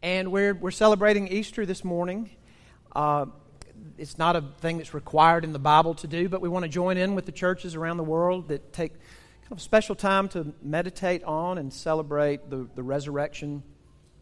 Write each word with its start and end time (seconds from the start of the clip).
And 0.00 0.30
we're, 0.30 0.54
we're 0.54 0.70
celebrating 0.70 1.26
Easter 1.26 1.66
this 1.66 1.82
morning. 1.82 2.30
Uh, 2.94 3.26
it's 3.96 4.16
not 4.16 4.36
a 4.36 4.44
thing 4.60 4.76
that's 4.78 4.94
required 4.94 5.42
in 5.42 5.52
the 5.52 5.58
Bible 5.58 5.94
to 5.96 6.06
do, 6.06 6.28
but 6.28 6.40
we 6.40 6.48
want 6.48 6.62
to 6.62 6.68
join 6.68 6.96
in 6.96 7.16
with 7.16 7.26
the 7.26 7.32
churches 7.32 7.74
around 7.74 7.96
the 7.96 8.04
world 8.04 8.46
that 8.46 8.72
take 8.72 8.92
kind 8.92 9.50
of 9.50 9.60
special 9.60 9.96
time 9.96 10.28
to 10.28 10.54
meditate 10.62 11.24
on 11.24 11.58
and 11.58 11.72
celebrate 11.72 12.48
the, 12.48 12.68
the 12.76 12.82
resurrection 12.82 13.64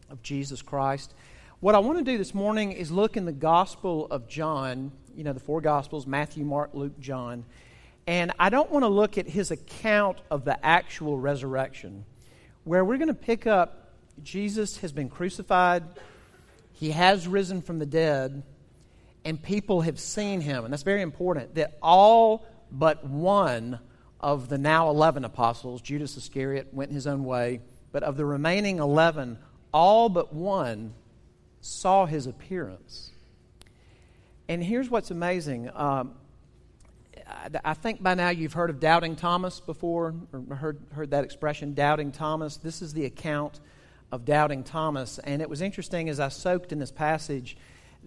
of 0.09 0.23
Jesus 0.23 0.63
Christ. 0.63 1.13
What 1.61 1.75
I 1.75 1.79
want 1.81 1.99
to 1.99 2.05
do 2.05 2.17
this 2.17 2.33
morning 2.33 2.73
is 2.73 2.91
look 2.91 3.19
in 3.19 3.27
the 3.27 3.33
Gospel 3.33 4.07
of 4.11 4.27
John, 4.27 4.93
you 5.15 5.25
know, 5.25 5.35
the 5.35 5.41
four 5.41 5.61
Gospels 5.61 6.07
Matthew, 6.07 6.47
Mark, 6.47 6.71
Luke, 6.73 6.99
John. 6.99 7.45
And 8.07 8.33
I 8.39 8.49
don't 8.49 8.71
want 8.71 8.85
to 8.85 8.89
look 8.89 9.19
at 9.19 9.29
his 9.29 9.51
account 9.51 10.23
of 10.31 10.47
the 10.47 10.65
actual 10.65 11.19
resurrection, 11.19 12.07
where 12.65 12.83
we're 12.83 12.97
going 12.97 13.09
to 13.09 13.15
pick 13.15 13.47
up 13.47 13.86
Jesus 14.23 14.79
has 14.79 14.93
been 14.93 15.09
crucified, 15.09 15.85
he 16.73 16.91
has 16.91 17.27
risen 17.27 17.63
from 17.63 17.79
the 17.79 17.87
dead, 17.87 18.43
and 19.25 19.43
people 19.43 19.81
have 19.83 19.99
seen 19.99 20.41
him. 20.41 20.65
And 20.65 20.73
that's 20.73 20.83
very 20.83 21.03
important 21.03 21.55
that 21.55 21.79
all 21.83 22.47
but 22.71 23.05
one 23.05 23.79
of 24.21 24.49
the 24.49 24.59
now 24.59 24.91
11 24.91 25.25
apostles, 25.25 25.81
Judas 25.81 26.17
Iscariot, 26.17 26.73
went 26.73 26.93
his 26.93 27.07
own 27.07 27.25
way, 27.25 27.61
but 27.93 28.03
of 28.03 28.17
the 28.17 28.25
remaining 28.25 28.79
11, 28.79 29.39
all 29.73 30.09
but 30.09 30.33
one 30.35 30.95
saw 31.61 32.07
his 32.07 32.27
appearance. 32.27 33.11
And 34.49 34.63
here's 34.63 34.89
what's 34.89 35.11
amazing. 35.11 35.71
Um, 35.75 36.15
I 37.65 37.75
think 37.75 38.03
by 38.03 38.15
now 38.15 38.29
you've 38.29 38.53
heard 38.53 38.71
of 38.71 38.79
doubting 38.79 39.17
Thomas 39.17 39.61
before, 39.61 40.15
or 40.33 40.57
heard, 40.57 40.79
heard 40.93 41.11
that 41.11 41.25
expression, 41.25 41.75
doubting 41.75 42.13
Thomas. 42.13 42.57
This 42.57 42.83
is 42.83 42.93
the 42.93 43.05
account 43.05 43.61
of 44.13 44.25
doubting 44.25 44.65
Thomas. 44.65 45.19
And 45.19 45.43
it 45.43 45.49
was 45.49 45.61
interesting 45.61 46.09
as 46.09 46.21
I 46.21 46.29
soaked 46.29 46.73
in 46.73 46.79
this 46.79 46.93
passage 46.93 47.57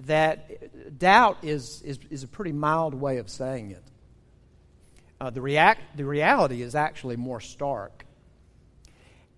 that 0.06 0.98
doubt 0.98 1.38
is, 1.44 1.82
is, 1.82 2.00
is 2.10 2.24
a 2.24 2.28
pretty 2.28 2.52
mild 2.52 2.94
way 2.94 3.18
of 3.18 3.30
saying 3.30 3.72
it. 3.72 3.84
Uh, 5.20 5.30
the, 5.30 5.42
react, 5.42 5.98
the 5.98 6.06
reality 6.06 6.62
is 6.62 6.76
actually 6.76 7.18
more 7.18 7.42
stark. 7.42 8.06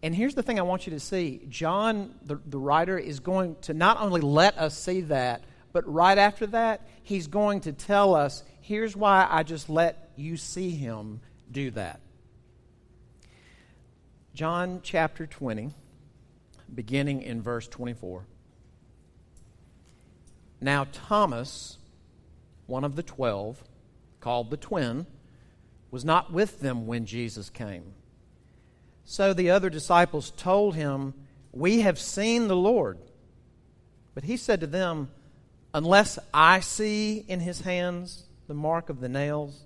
And 0.04 0.16
here's 0.16 0.36
the 0.36 0.44
thing 0.44 0.60
I 0.60 0.64
want 0.64 0.86
you 0.86 0.92
to 0.92 1.00
see 1.00 1.42
John, 1.50 2.14
the, 2.26 2.40
the 2.46 2.60
writer, 2.60 2.98
is 2.98 3.20
going 3.20 3.56
to 3.62 3.74
not 3.74 4.00
only 4.00 4.22
let 4.22 4.58
us 4.58 4.78
see 4.78 5.02
that, 5.02 5.44
but 5.74 5.92
right 5.92 6.18
after 6.18 6.48
that, 6.48 6.88
he's 7.04 7.28
going 7.28 7.62
to 7.62 7.72
tell 7.72 8.16
us 8.16 8.44
here's 8.62 8.96
why 8.96 9.28
I 9.30 9.44
just 9.44 9.70
let 9.70 10.12
you 10.16 10.38
see 10.38 10.72
him 10.72 11.22
do 11.52 11.72
that. 11.72 12.00
John 14.34 14.80
chapter 14.84 15.26
20 15.28 15.74
beginning 16.74 17.22
in 17.22 17.42
verse 17.42 17.68
24. 17.68 18.26
Now, 20.62 20.86
Thomas, 20.92 21.78
one 22.68 22.84
of 22.84 22.96
the 22.96 23.04
twelve, 23.04 23.64
called 24.20 24.52
the 24.52 24.58
twin, 24.58 25.08
was 25.90 26.06
not 26.06 26.32
with 26.32 26.60
them 26.60 26.86
when 26.86 27.06
Jesus 27.06 27.50
came. 27.50 27.94
So 29.04 29.34
the 29.34 29.50
other 29.50 29.70
disciples 29.70 30.32
told 30.32 30.76
him, 30.76 31.16
We 31.52 31.82
have 31.82 32.00
seen 32.00 32.48
the 32.48 32.56
Lord. 32.56 33.00
But 34.14 34.24
he 34.24 34.38
said 34.38 34.62
to 34.62 34.68
them, 34.68 35.10
Unless 35.74 36.20
I 36.34 36.60
see 36.60 37.26
in 37.28 37.40
his 37.40 37.62
hands 37.62 38.26
the 38.48 38.54
mark 38.54 38.90
of 38.90 39.00
the 39.00 39.10
nails, 39.10 39.64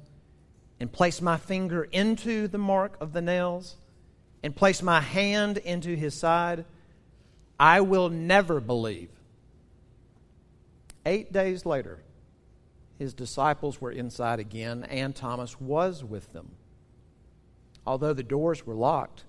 and 0.79 0.91
place 0.91 1.21
my 1.21 1.37
finger 1.37 1.83
into 1.83 2.47
the 2.47 2.57
mark 2.57 2.97
of 3.01 3.13
the 3.13 3.21
nails, 3.21 3.75
and 4.43 4.55
place 4.55 4.81
my 4.81 5.01
hand 5.01 5.57
into 5.57 5.95
his 5.95 6.13
side, 6.13 6.65
I 7.59 7.81
will 7.81 8.09
never 8.09 8.59
believe. 8.59 9.09
Eight 11.05 11.31
days 11.31 11.65
later, 11.65 11.99
his 12.97 13.13
disciples 13.13 13.79
were 13.79 13.91
inside 13.91 14.39
again, 14.39 14.83
and 14.83 15.15
Thomas 15.15 15.59
was 15.59 16.03
with 16.03 16.31
them. 16.33 16.51
Although 17.85 18.13
the 18.13 18.23
doors 18.23 18.65
were 18.65 18.73
locked, 18.73 19.25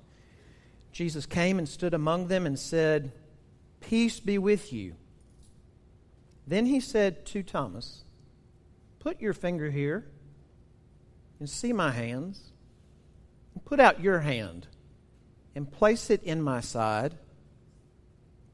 Jesus 0.92 1.26
came 1.26 1.58
and 1.58 1.68
stood 1.68 1.92
among 1.92 2.28
them 2.28 2.46
and 2.46 2.58
said, 2.58 3.12
Peace 3.80 4.18
be 4.18 4.38
with 4.38 4.72
you. 4.72 4.94
Then 6.46 6.66
he 6.66 6.80
said 6.80 7.26
to 7.26 7.42
Thomas, 7.42 8.04
Put 8.98 9.20
your 9.20 9.34
finger 9.34 9.70
here 9.70 10.06
and 11.38 11.50
see 11.50 11.72
my 11.72 11.90
hands, 11.90 12.52
and 13.54 13.64
put 13.64 13.78
out 13.78 14.00
your 14.00 14.20
hand 14.20 14.68
and 15.54 15.70
place 15.70 16.08
it 16.08 16.22
in 16.22 16.40
my 16.40 16.60
side 16.60 17.16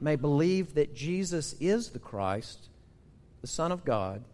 may 0.00 0.16
believe 0.16 0.74
that 0.74 0.94
Jesus 0.94 1.54
is 1.60 1.90
the 1.90 1.98
Christ, 1.98 2.68
the 3.40 3.46
Son 3.46 3.72
of 3.72 3.84
God, 3.84 4.24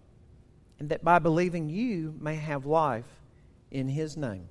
and 0.78 0.88
that 0.88 1.04
by 1.04 1.18
believing 1.18 1.68
you 1.68 2.14
may 2.20 2.36
have 2.36 2.66
life 2.66 3.04
in 3.70 3.88
His 3.88 4.16
name. 4.16 4.48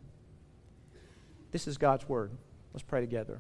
This 1.52 1.68
is 1.68 1.78
God's 1.78 2.08
Word. 2.10 2.32
Let's 2.74 2.84
pray 2.84 3.02
together. 3.02 3.40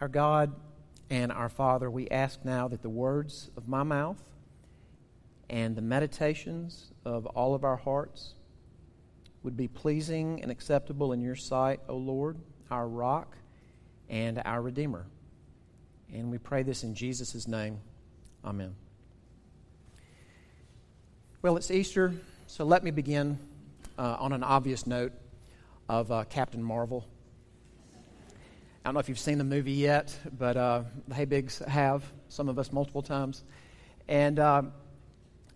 Our 0.00 0.08
God 0.08 0.52
and 1.10 1.30
our 1.30 1.48
Father, 1.48 1.90
we 1.90 2.08
ask 2.08 2.44
now 2.44 2.68
that 2.68 2.82
the 2.82 2.90
words 2.90 3.50
of 3.56 3.68
my 3.68 3.82
mouth 3.82 4.20
and 5.48 5.76
the 5.76 5.82
meditations 5.82 6.90
of 7.04 7.26
all 7.26 7.54
of 7.54 7.64
our 7.64 7.76
hearts 7.76 8.34
would 9.42 9.56
be 9.56 9.68
pleasing 9.68 10.40
and 10.42 10.50
acceptable 10.50 11.12
in 11.12 11.20
your 11.20 11.34
sight, 11.34 11.80
O 11.88 11.96
Lord, 11.96 12.36
our 12.70 12.86
rock 12.86 13.36
and 14.08 14.40
our 14.44 14.62
Redeemer. 14.62 15.06
And 16.12 16.30
we 16.30 16.38
pray 16.38 16.62
this 16.62 16.84
in 16.84 16.94
Jesus' 16.94 17.48
name. 17.48 17.80
Amen. 18.44 18.74
Well, 21.40 21.56
it's 21.56 21.70
Easter, 21.70 22.12
so 22.46 22.64
let 22.64 22.84
me 22.84 22.90
begin 22.90 23.38
uh, 23.98 24.16
on 24.18 24.32
an 24.32 24.44
obvious 24.44 24.86
note 24.86 25.12
of 25.88 26.12
uh, 26.12 26.24
Captain 26.24 26.62
Marvel. 26.62 27.06
I 28.84 28.88
don't 28.88 28.94
know 28.94 29.00
if 29.00 29.08
you've 29.08 29.18
seen 29.18 29.38
the 29.38 29.44
movie 29.44 29.72
yet, 29.72 30.16
but 30.38 30.56
uh, 30.56 30.82
the 31.08 31.14
Haybigs 31.14 31.66
have, 31.66 32.04
some 32.28 32.48
of 32.48 32.58
us 32.58 32.72
multiple 32.72 33.02
times. 33.02 33.44
And 34.08 34.38
uh, 34.38 34.62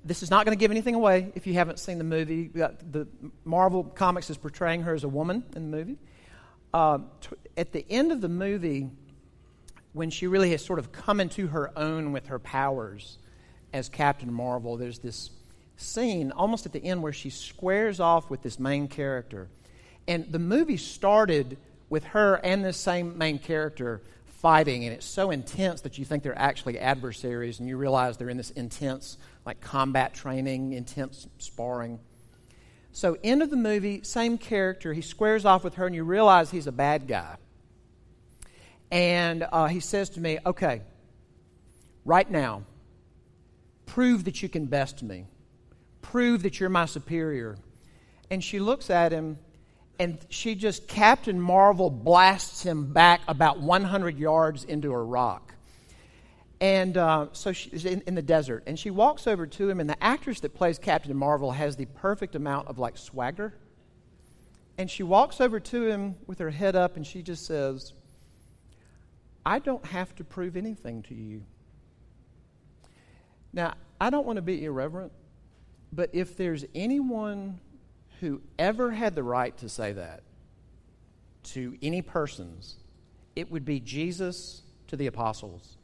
this 0.07 0.23
is 0.23 0.31
not 0.31 0.47
going 0.47 0.57
to 0.57 0.61
give 0.61 0.71
anything 0.71 0.95
away 0.95 1.33
if 1.35 1.47
you 1.47 1.55
haven't 1.55 1.81
seen 1.81 1.99
the 1.99 2.05
movie. 2.05 2.49
The 2.49 3.09
Marvel 3.45 3.83
Comics 3.83 4.31
is 4.31 4.37
portraying 4.37 4.83
her 4.83 4.95
as 4.95 5.03
a 5.03 5.09
woman 5.09 5.43
in 5.57 5.71
the 5.71 5.77
movie. 5.77 5.99
Uh, 6.73 6.99
t- 7.21 7.37
at 7.57 7.73
the 7.73 7.85
end 7.91 8.13
of 8.13 8.21
the 8.21 8.29
movie, 8.29 8.89
when 9.93 10.11
she 10.11 10.29
really 10.29 10.51
has 10.51 10.65
sort 10.65 10.79
of 10.79 10.93
come 10.93 11.21
into 11.21 11.49
her 11.49 11.77
own 11.77 12.13
with 12.13 12.27
her 12.27 12.39
powers 12.39 13.19
as 13.73 13.89
Captain 13.89 14.33
Marvel, 14.33 14.77
there's 14.77 15.01
this 15.01 15.31
scene 15.77 16.31
almost 16.31 16.67
at 16.67 16.73
the 16.73 16.85
end 16.85 17.03
where 17.03 17.13
she 17.13 17.31
squares 17.31 17.99
off 17.99 18.31
with 18.31 18.43
this 18.43 18.61
main 18.61 18.87
character. 18.87 19.49
And 20.07 20.31
the 20.31 20.39
movie 20.39 20.77
started 20.77 21.59
with 21.89 22.05
her 22.05 22.35
and 22.45 22.65
this 22.65 22.77
same 22.77 23.19
main 23.19 23.39
character 23.39 24.03
fighting, 24.47 24.85
and 24.85 24.95
it's 24.95 25.05
so 25.05 25.33
intense 25.33 25.81
that 25.81 25.99
you 25.99 26.05
think 26.05 26.23
they're 26.23 26.39
actually 26.39 26.79
adversaries, 26.79 27.59
and 27.59 27.69
you 27.69 27.77
realize 27.77 28.17
they're 28.17 28.29
in 28.29 28.37
this 28.37 28.53
intense 28.53 29.19
like 29.45 29.61
combat 29.61 30.15
training, 30.15 30.73
intense 30.73 31.27
sparring. 31.39 31.99
So, 32.93 33.17
end 33.25 33.43
of 33.43 33.51
the 33.51 33.57
movie, 33.57 34.05
same 34.05 34.39
character. 34.39 34.93
He 34.93 35.03
squares 35.03 35.45
off 35.45 35.65
with 35.65 35.75
her, 35.75 35.87
and 35.87 35.97
you 35.97 36.05
realize 36.05 36.53
he's 36.53 36.69
a 36.69 36.73
bad 36.73 37.09
guy. 37.09 37.39
And 38.93 39.45
uh, 39.51 39.67
he 39.67 39.81
says 39.81 40.11
to 40.11 40.21
me, 40.21 40.39
Okay, 40.47 40.83
right 42.05 42.31
now, 42.31 42.63
prove 43.85 44.27
that 44.27 44.45
you 44.45 44.49
can 44.49 44.67
best 44.67 45.03
me. 45.03 45.27
Prove 46.03 46.45
that 46.45 46.61
you're 46.61 46.69
my 46.69 46.87
superior. 46.87 47.57
And 48.31 48.45
she 48.45 48.61
looks 48.61 48.91
at 48.91 49.11
him, 49.11 49.41
and 49.99 50.19
she 50.29 50.55
just, 50.55 50.89
Captain 50.89 51.41
Marvel 51.41 51.91
blasts 51.91 52.63
him 52.63 52.93
back 52.93 53.21
about 53.29 53.61
100 53.61 54.19
yards 54.19 54.65
into 54.65 54.93
a 54.93 55.03
rock. 55.03 55.55
And 56.61 56.97
uh, 56.97 57.27
so 57.33 57.53
she's 57.53 57.85
in, 57.85 58.03
in, 58.07 58.15
the 58.15 58.23
desert, 58.23 58.63
and 58.67 58.79
she 58.79 58.91
walks 58.91 59.27
over 59.27 59.47
to 59.47 59.69
him, 59.69 59.79
and 59.79 59.91
the 59.91 60.03
actress 60.03 60.41
that 60.41 60.55
plays 60.55 60.79
Captain 60.79 61.15
Marvel 61.15 61.53
has 61.53 61.77
the 61.77 61.85
perfect 61.85 62.35
amount 62.35 62.69
of 62.69 62.79
like 62.79 62.97
swagger. 62.97 63.55
And 64.79 64.91
she 64.91 65.03
walks 65.03 65.41
over 65.41 65.61
to 65.61 65.87
him 65.87 66.17
with 66.27 66.39
her 66.39 66.51
head 66.51 66.77
up 66.77 66.97
and 66.97 67.07
she 67.07 67.23
just 67.23 67.47
says, 67.47 67.95
I 69.45 69.59
don't 69.59 69.85
have 69.87 70.15
to 70.17 70.25
prove 70.25 70.57
anything 70.57 71.03
to 71.05 71.15
you. 71.15 71.43
Now, 73.53 73.75
I 74.01 74.11
don't 74.11 74.27
want 74.27 74.37
to 74.37 74.43
be 74.43 74.65
irreverent, 74.65 75.13
but 75.93 76.11
if 76.13 76.37
there's 76.37 76.65
anyone 76.75 77.59
who 78.21 78.41
ever 78.59 78.91
had 78.91 79.15
the 79.15 79.23
right 79.23 79.57
to 79.59 79.69
say 79.69 79.93
that 79.93 80.23
to 81.43 81.77
any 81.81 82.03
persons, 82.03 82.77
it 83.35 83.51
would 83.51 83.65
be 83.65 83.81
Jesus 83.81 84.63
to 84.89 84.97
the 84.97 85.07
apostles. 85.07 85.77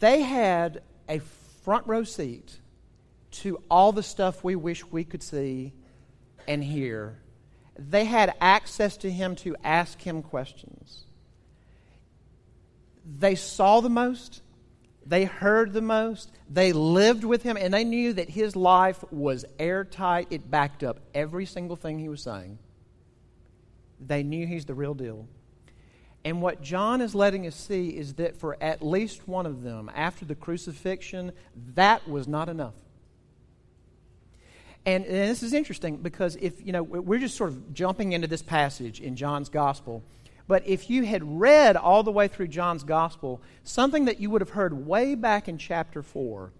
They 0.00 0.22
had 0.22 0.82
a 1.08 1.18
front 1.62 1.86
row 1.86 2.04
seat 2.04 2.58
to 3.30 3.62
all 3.70 3.92
the 3.92 4.02
stuff 4.02 4.44
we 4.44 4.56
wish 4.56 4.84
we 4.84 5.04
could 5.04 5.22
see 5.22 5.72
and 6.46 6.62
hear. 6.62 7.18
They 7.76 8.04
had 8.04 8.34
access 8.40 8.96
to 8.98 9.10
him 9.10 9.34
to 9.36 9.56
ask 9.64 10.00
him 10.00 10.22
questions. 10.22 11.04
They 13.04 13.34
saw 13.34 13.80
the 13.80 13.90
most, 13.90 14.40
they 15.06 15.24
heard 15.24 15.72
the 15.72 15.82
most, 15.82 16.30
they 16.48 16.72
lived 16.72 17.24
with 17.24 17.42
him, 17.42 17.56
and 17.56 17.72
they 17.72 17.84
knew 17.84 18.12
that 18.14 18.30
his 18.30 18.56
life 18.56 19.04
was 19.10 19.44
airtight. 19.58 20.28
It 20.30 20.50
backed 20.50 20.82
up 20.82 21.00
every 21.14 21.46
single 21.46 21.76
thing 21.76 21.98
he 21.98 22.08
was 22.08 22.22
saying. 22.22 22.58
They 24.00 24.22
knew 24.22 24.46
he's 24.46 24.64
the 24.64 24.74
real 24.74 24.94
deal. 24.94 25.28
And 26.24 26.40
what 26.40 26.62
John 26.62 27.02
is 27.02 27.14
letting 27.14 27.46
us 27.46 27.54
see 27.54 27.90
is 27.90 28.14
that 28.14 28.36
for 28.36 28.56
at 28.62 28.82
least 28.82 29.28
one 29.28 29.44
of 29.44 29.62
them, 29.62 29.90
after 29.94 30.24
the 30.24 30.34
crucifixion, 30.34 31.32
that 31.74 32.08
was 32.08 32.26
not 32.26 32.48
enough. 32.48 32.74
And, 34.86 35.04
and, 35.04 35.14
this 35.14 35.42
is 35.42 35.52
interesting 35.52 35.98
because 35.98 36.36
if, 36.36 36.64
you 36.64 36.72
know, 36.72 36.82
we're 36.82 37.18
just 37.18 37.36
sort 37.36 37.50
of 37.50 37.72
jumping 37.72 38.12
into 38.12 38.26
this 38.26 38.42
passage 38.42 39.00
in 39.00 39.16
John's 39.16 39.48
gospel. 39.48 40.02
But 40.46 40.66
if 40.66 40.90
you 40.90 41.04
had 41.04 41.40
read 41.40 41.76
all 41.76 42.02
the 42.02 42.12
way 42.12 42.28
through 42.28 42.48
John's 42.48 42.84
gospel, 42.84 43.40
something 43.62 44.04
that 44.06 44.20
you 44.20 44.30
would 44.30 44.42
have 44.42 44.50
heard 44.50 44.86
way 44.86 45.14
back 45.14 45.48
in 45.48 45.56
chapter 45.56 46.02
4 46.02 46.52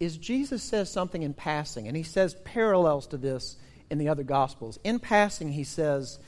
is 0.00 0.18
Jesus 0.18 0.62
says 0.62 0.90
something 0.90 1.22
in 1.22 1.32
passing, 1.32 1.86
and 1.88 1.96
he 1.96 2.02
says 2.02 2.34
parallels 2.44 3.06
to 3.08 3.16
this 3.16 3.56
in 3.90 3.98
the 3.98 4.08
other 4.08 4.24
gospels. 4.24 4.78
In 4.84 4.98
passing, 4.98 5.52
he 5.52 5.64
says, 5.64 6.18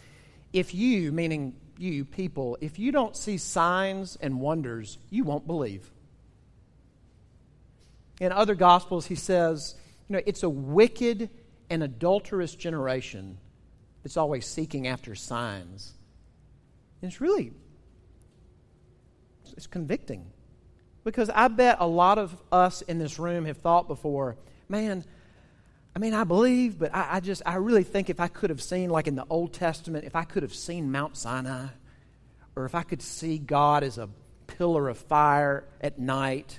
If 0.53 0.75
you, 0.75 1.13
meaning 1.13 1.55
you, 1.77 2.05
people, 2.05 2.57
if 2.61 2.79
you 2.79 2.93
don't 2.93 3.17
see 3.17 3.39
signs 3.39 4.17
and 4.21 4.41
wonders, 4.41 4.99
you 5.11 5.25
won't 5.25 5.47
believe. 5.47 5.91
In 8.21 8.33
other 8.33 8.55
gospels, 8.55 9.07
he 9.07 9.15
says, 9.15 9.75
you 10.09 10.17
know, 10.17 10.23
it's 10.27 10.43
a 10.43 10.49
wicked 10.49 11.31
and 11.71 11.83
adulterous 11.83 12.55
generation 12.55 13.39
that's 14.03 14.17
always 14.17 14.47
seeking 14.47 14.89
after 14.89 15.15
signs. 15.15 15.93
And 17.01 17.11
it's 17.11 17.21
really 17.21 17.53
it's 19.57 19.67
convicting. 19.67 20.27
Because 21.05 21.31
I 21.31 21.49
bet 21.49 21.79
a 21.81 21.87
lot 21.87 22.19
of 22.19 22.37
us 22.53 22.83
in 22.83 22.99
this 22.99 23.19
room 23.19 23.45
have 23.47 23.59
thought 23.59 23.89
before, 23.89 24.37
man, 24.69 25.05
I 25.97 25.99
mean, 25.99 26.15
I 26.15 26.25
believe, 26.25 26.79
but 26.79 26.95
I, 26.95 27.17
I, 27.17 27.21
just, 27.21 27.43
I 27.45 27.57
really 27.57 27.83
think 27.83 28.11
if 28.11 28.21
I 28.21 28.29
could 28.29 28.51
have 28.51 28.63
seen, 28.63 28.91
like 28.91 29.09
in 29.09 29.17
the 29.17 29.27
Old 29.29 29.53
Testament, 29.53 30.05
if 30.05 30.15
I 30.15 30.25
could 30.25 30.43
have 30.43 30.55
seen 30.55 30.93
Mount 30.93 31.17
Sinai, 31.17 31.67
or 32.55 32.67
if 32.67 32.75
I 32.75 32.83
could 32.83 33.03
see 33.03 33.39
God 33.39 33.83
as 33.83 33.99
a 33.99 34.09
pillar 34.47 34.89
of 34.89 34.99
fire 34.99 35.65
at 35.81 35.99
night, 35.99 36.59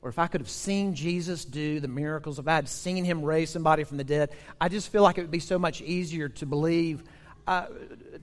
or 0.00 0.08
if 0.08 0.18
I 0.18 0.26
could 0.26 0.40
have 0.40 0.48
seen 0.48 0.94
Jesus 0.94 1.44
do 1.44 1.80
the 1.80 1.88
miracles, 1.88 2.38
if 2.38 2.46
I 2.46 2.54
had 2.54 2.68
seen 2.68 3.04
him 3.04 3.22
raise 3.22 3.50
somebody 3.50 3.84
from 3.84 3.96
the 3.96 4.04
dead, 4.04 4.30
I 4.60 4.68
just 4.68 4.90
feel 4.90 5.02
like 5.02 5.18
it 5.18 5.22
would 5.22 5.30
be 5.30 5.40
so 5.40 5.58
much 5.58 5.82
easier 5.82 6.28
to 6.28 6.46
believe. 6.46 7.02
Uh, 7.46 7.66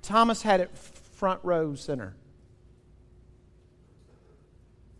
Thomas 0.01 0.41
had 0.41 0.61
it 0.61 0.71
front 1.15 1.39
row 1.43 1.75
center. 1.75 2.15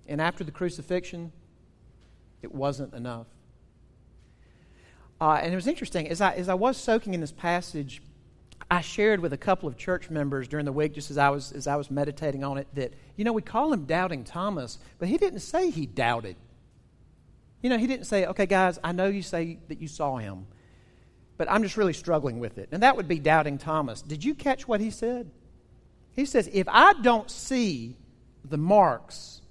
And 0.08 0.22
after 0.22 0.44
the 0.44 0.52
crucifixion, 0.52 1.32
it 2.42 2.54
wasn't 2.54 2.94
enough. 2.94 3.28
Uh, 5.20 5.40
and 5.42 5.52
it 5.52 5.56
was 5.56 5.68
interesting, 5.68 6.08
as 6.10 6.22
I, 6.22 6.34
as 6.34 6.50
I 6.50 6.54
was 6.54 6.78
soaking 6.78 7.14
in 7.14 7.22
this 7.22 7.32
passage, 7.32 8.02
I 8.70 8.82
shared 8.82 9.20
with 9.20 9.34
a 9.34 9.38
couple 9.38 9.70
of 9.70 9.78
church 9.78 10.10
members 10.10 10.48
during 10.48 10.66
the 10.66 10.72
week, 10.72 10.94
just 10.94 11.12
as 11.12 11.18
I 11.18 11.30
was, 11.30 11.52
as 11.52 11.68
I 11.68 11.76
was 11.76 11.90
meditating 11.90 12.44
on 12.44 12.58
it, 12.58 12.68
that, 12.74 12.94
you 13.16 13.24
know, 13.24 13.34
we 13.34 13.42
call 13.42 13.72
him 13.72 13.86
Doubting 13.86 14.24
Thomas, 14.24 14.80
but 15.00 15.08
he 15.08 15.18
didn't 15.18 15.40
say 15.40 15.70
he 15.70 15.86
doubted. 15.86 16.36
You 17.62 17.70
know, 17.70 17.78
he 17.78 17.88
didn't 17.88 18.06
say, 18.06 18.26
okay, 18.26 18.46
guys, 18.46 18.78
I 18.84 18.92
know 18.92 19.08
you 19.08 19.22
say 19.22 19.60
that 19.70 19.80
you 19.82 19.88
saw 19.88 20.18
him, 20.18 20.48
but 21.38 21.50
I'm 21.50 21.64
just 21.64 21.78
really 21.78 21.94
struggling 21.94 22.40
with 22.40 22.58
it. 22.58 22.70
And 22.72 22.84
that 22.84 22.96
would 22.96 23.08
be 23.08 23.20
doubting 23.20 23.58
Thomas. 23.58 24.02
Did 24.02 24.24
you 24.24 24.36
catch 24.36 24.68
what 24.68 24.82
he 24.82 24.92
said? 24.92 25.32
He 26.16 26.26
says, 26.26 26.50
if 26.54 26.68
I 26.70 26.94
don't 26.94 27.30
see 27.30 27.98
the 28.44 28.58
marks 28.58 29.42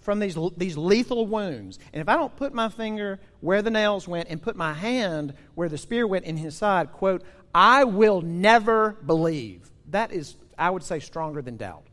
from 0.00 0.18
these, 0.18 0.36
these 0.56 0.76
lethal 0.76 1.26
wounds, 1.26 1.78
and 1.92 2.00
if 2.00 2.08
I 2.08 2.16
don't 2.16 2.34
put 2.34 2.52
my 2.52 2.68
finger 2.68 3.20
where 3.40 3.62
the 3.62 3.70
nails 3.70 4.08
went 4.08 4.28
and 4.28 4.42
put 4.42 4.56
my 4.56 4.72
hand 4.72 5.34
where 5.54 5.68
the 5.68 5.78
spear 5.78 6.06
went 6.06 6.24
in 6.24 6.36
his 6.36 6.56
side, 6.56 6.92
quote, 6.92 7.22
I 7.54 7.84
will 7.84 8.20
never 8.20 8.92
believe. 9.06 9.70
That 9.90 10.12
is, 10.12 10.36
I 10.58 10.70
would 10.70 10.82
say, 10.82 10.98
stronger 10.98 11.40
than 11.40 11.56
doubt. 11.56 11.86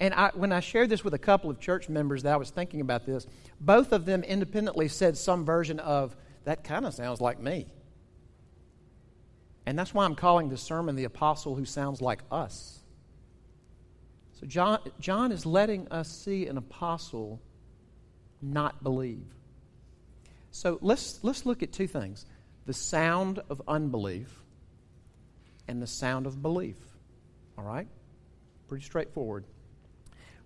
And 0.00 0.14
I, 0.14 0.30
when 0.34 0.52
I 0.52 0.60
shared 0.60 0.88
this 0.88 1.04
with 1.04 1.14
a 1.14 1.18
couple 1.18 1.50
of 1.50 1.60
church 1.60 1.88
members 1.88 2.22
that 2.22 2.32
I 2.32 2.36
was 2.36 2.50
thinking 2.50 2.80
about 2.80 3.04
this, 3.04 3.26
both 3.60 3.92
of 3.92 4.06
them 4.06 4.22
independently 4.22 4.88
said 4.88 5.16
some 5.16 5.44
version 5.44 5.78
of, 5.78 6.16
that 6.44 6.64
kind 6.64 6.86
of 6.86 6.94
sounds 6.94 7.20
like 7.20 7.40
me. 7.40 7.66
And 9.66 9.78
that's 9.78 9.94
why 9.94 10.04
I'm 10.04 10.14
calling 10.14 10.48
this 10.48 10.62
sermon 10.62 10.96
The 10.96 11.04
Apostle 11.04 11.54
Who 11.54 11.64
Sounds 11.64 12.00
Like 12.00 12.20
Us. 12.30 12.80
So 14.44 14.48
John, 14.48 14.78
John 15.00 15.32
is 15.32 15.46
letting 15.46 15.88
us 15.88 16.06
see 16.06 16.48
an 16.48 16.58
apostle 16.58 17.40
not 18.42 18.82
believe. 18.82 19.24
So 20.50 20.78
let's, 20.82 21.18
let's 21.22 21.46
look 21.46 21.62
at 21.62 21.72
two 21.72 21.86
things 21.86 22.26
the 22.66 22.74
sound 22.74 23.40
of 23.48 23.62
unbelief 23.66 24.28
and 25.66 25.80
the 25.80 25.86
sound 25.86 26.26
of 26.26 26.42
belief. 26.42 26.76
All 27.56 27.64
right? 27.64 27.88
Pretty 28.68 28.84
straightforward. 28.84 29.44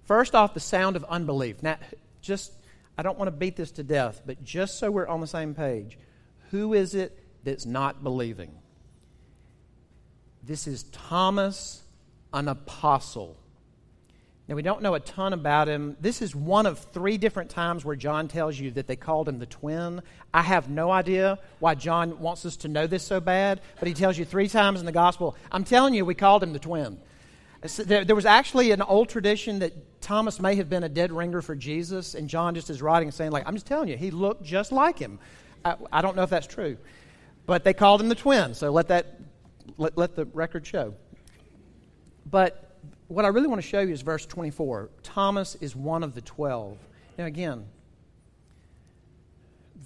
First 0.05 0.37
off, 0.37 0.55
the 0.55 0.61
sound 0.61 0.95
of 0.95 1.05
unbelief. 1.05 1.61
Now, 1.65 1.79
just, 2.21 2.53
I 2.97 3.03
don't 3.03 3.19
want 3.19 3.27
to 3.27 3.37
beat 3.37 3.57
this 3.57 3.73
to 3.73 3.83
death, 3.83 4.23
but 4.25 4.45
just 4.45 4.79
so 4.79 4.93
we're 4.93 5.09
on 5.09 5.21
the 5.21 5.27
same 5.27 5.55
page, 5.55 5.99
who 6.53 6.73
is 6.73 6.95
it 6.95 7.19
that's 7.43 7.67
not 7.67 8.05
believing? 8.05 8.53
This 10.45 10.69
is 10.69 10.85
Thomas, 10.85 11.83
an 12.33 12.47
apostle. 12.47 13.37
Now, 14.49 14.55
we 14.55 14.63
don't 14.63 14.81
know 14.81 14.95
a 14.95 15.01
ton 15.01 15.35
about 15.35 15.69
him. 15.69 15.95
This 16.01 16.23
is 16.23 16.35
one 16.35 16.65
of 16.65 16.79
three 16.79 17.19
different 17.19 17.51
times 17.51 17.85
where 17.85 17.95
John 17.95 18.29
tells 18.29 18.59
you 18.59 18.71
that 18.73 18.87
they 18.87 18.97
called 18.97 19.29
him 19.29 19.39
the 19.39 19.47
twin. 19.47 20.01
I 20.33 20.41
have 20.41 20.71
no 20.71 20.91
idea 20.91 21.39
why 21.59 21.75
John 21.75 22.19
wants 22.19 22.47
us 22.47 22.57
to 22.59 22.69
know 22.69 22.87
this 22.87 23.03
so 23.03 23.21
bad, 23.21 23.61
but 23.79 23.89
he 23.89 23.93
tells 23.93 24.17
you 24.17 24.25
three 24.25 24.49
times 24.49 24.81
in 24.81 24.87
the 24.87 24.93
gospel, 24.93 25.37
I'm 25.53 25.65
telling 25.65 25.93
you, 25.93 26.07
we 26.07 26.15
called 26.15 26.43
him 26.43 26.55
the 26.55 26.59
twin. 26.59 26.99
There, 27.77 28.07
there 28.07 28.17
was 28.17 28.25
actually 28.25 28.71
an 28.71 28.81
old 28.81 29.11
tradition 29.11 29.59
that 29.59 30.01
Thomas 30.01 30.41
may 30.41 30.55
have 30.55 30.71
been 30.71 30.85
a 30.85 30.89
dead 30.89 31.13
ringer 31.13 31.43
for 31.43 31.55
Jesus, 31.55 32.15
and 32.15 32.27
John 32.27 32.55
just 32.55 32.71
is 32.71 32.81
writing 32.81 33.09
and 33.09 33.15
saying, 33.15 33.33
like, 33.33 33.47
I'm 33.47 33.55
just 33.55 33.67
telling 33.67 33.89
you, 33.89 33.99
he 33.99 34.11
looked 34.11 34.45
just 34.45 34.73
like 34.73 34.99
him. 34.99 35.19
I, 35.63 35.75
I 35.93 36.01
don't 36.01 36.17
know 36.17 36.23
if 36.23 36.31
that's 36.31 36.47
true, 36.47 36.79
but 37.45 37.65
they 37.65 37.75
called 37.75 38.01
him 38.01 38.09
the 38.09 38.15
twin, 38.15 38.55
so 38.55 38.71
let 38.71 38.89
that 38.89 39.21
let, 39.77 39.99
let 39.99 40.17
the 40.17 40.25
record 40.25 40.67
show. 40.67 40.95
But 42.31 42.68
what 43.09 43.25
I 43.25 43.29
really 43.29 43.49
want 43.49 43.61
to 43.61 43.67
show 43.67 43.81
you 43.81 43.93
is 43.93 44.03
verse 44.03 44.27
24. 44.27 44.91
Thomas 45.03 45.57
is 45.57 45.75
one 45.75 46.03
of 46.03 46.15
the 46.15 46.21
twelve. 46.21 46.79
Now, 47.17 47.25
again, 47.25 47.65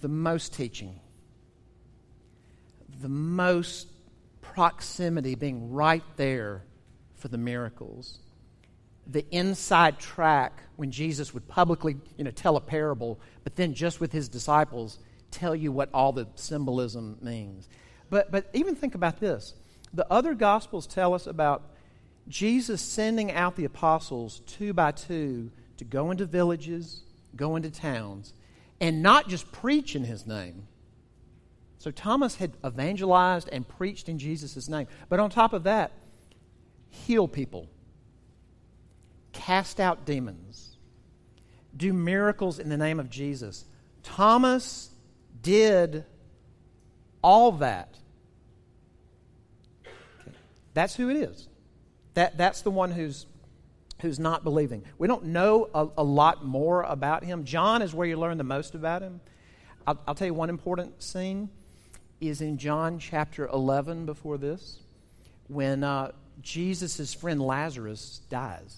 the 0.00 0.09
most 0.09 0.52
teaching, 0.52 0.99
the 3.00 3.09
most 3.09 3.88
proximity 4.41 5.35
being 5.35 5.73
right 5.73 6.02
there 6.17 6.62
for 7.14 7.29
the 7.29 7.38
miracles. 7.38 8.19
The 9.07 9.25
inside 9.31 9.99
track 9.99 10.61
when 10.76 10.91
Jesus 10.91 11.33
would 11.33 11.49
publicly, 11.49 11.97
you 12.17 12.25
know, 12.25 12.31
tell 12.31 12.57
a 12.57 12.61
parable, 12.61 13.19
but 13.45 13.57
then 13.57 13.75
just 13.75 14.00
with 14.00 14.12
his 14.12 14.29
disciples 14.29 14.99
tell 15.31 15.57
you 15.57 15.73
what 15.73 15.88
all 15.95 16.12
the 16.12 16.29
symbolism 16.35 17.19
means. 17.23 17.69
But 18.11 18.31
but 18.31 18.50
even 18.52 18.75
think 18.75 18.95
about 18.95 19.19
this. 19.19 19.55
The 19.95 20.07
other 20.11 20.35
gospels 20.35 20.87
tell 20.87 21.14
us 21.14 21.26
about 21.26 21.72
Jesus 22.29 22.81
sending 22.81 23.33
out 23.33 23.57
the 23.57 23.64
apostles 23.64 24.41
two 24.47 24.73
by 24.73 24.93
two 24.93 25.50
to 25.76 25.85
go 25.85 26.11
into 26.11 26.25
villages, 26.25 27.02
go 27.35 27.57
into 27.57 27.71
towns, 27.71 28.33
and 28.81 29.02
not 29.02 29.29
just 29.29 29.50
preach 29.52 29.97
in 29.97 30.05
his 30.05 30.26
name. 30.26 30.67
So 31.79 31.91
Thomas 31.91 32.37
had 32.37 32.52
evangelized 32.64 33.49
and 33.50 33.67
preached 33.67 34.09
in 34.09 34.19
Jesus' 34.19 34.69
name. 34.69 34.87
But 35.09 35.19
on 35.19 35.31
top 35.31 35.52
of 35.52 35.64
that, 35.64 35.93
heal 36.88 37.26
people, 37.26 37.69
cast 39.33 39.81
out 39.81 40.05
demons, 40.05 40.76
do 41.76 41.93
miracles 41.93 42.59
in 42.59 42.69
the 42.69 42.76
name 42.76 43.00
of 43.00 43.11
Jesus. 43.11 43.64
Thomas 44.02 44.91
did 45.43 46.05
all 47.23 47.52
that 47.52 47.97
That's 50.75 50.95
who 50.95 51.11
it 51.11 51.17
is. 51.17 51.49
That, 52.14 52.37
that's 52.37 52.62
the 52.62 52.71
one 52.71 52.90
who's, 52.90 53.26
who's 54.00 54.19
not 54.19 54.45
believing. 54.45 54.85
We 54.99 55.09
don't 55.09 55.26
know 55.26 55.69
a, 55.75 55.88
a 55.99 56.04
lot 56.04 56.45
more 56.45 56.83
about 56.83 57.25
him. 57.25 57.45
John 57.45 57.83
is 57.83 57.95
where 57.95 58.07
you 58.07 58.19
learn 58.19 58.38
the 58.38 58.45
most 58.45 58.75
about 58.75 59.02
him. 59.02 59.21
I'll, 59.87 59.99
I'll 60.07 60.14
tell 60.14 60.26
you 60.26 60.35
one 60.35 60.50
important 60.50 61.02
scene 61.02 61.49
is 62.21 62.40
in 62.40 62.59
John 62.59 62.99
chapter 62.99 63.47
11 63.49 64.07
before 64.07 64.38
this 64.38 64.78
when 65.49 65.83
uh, 65.83 66.12
Jesus' 66.40 67.14
friend 67.14 67.42
Lazarus 67.42 68.21
dies. 68.31 68.76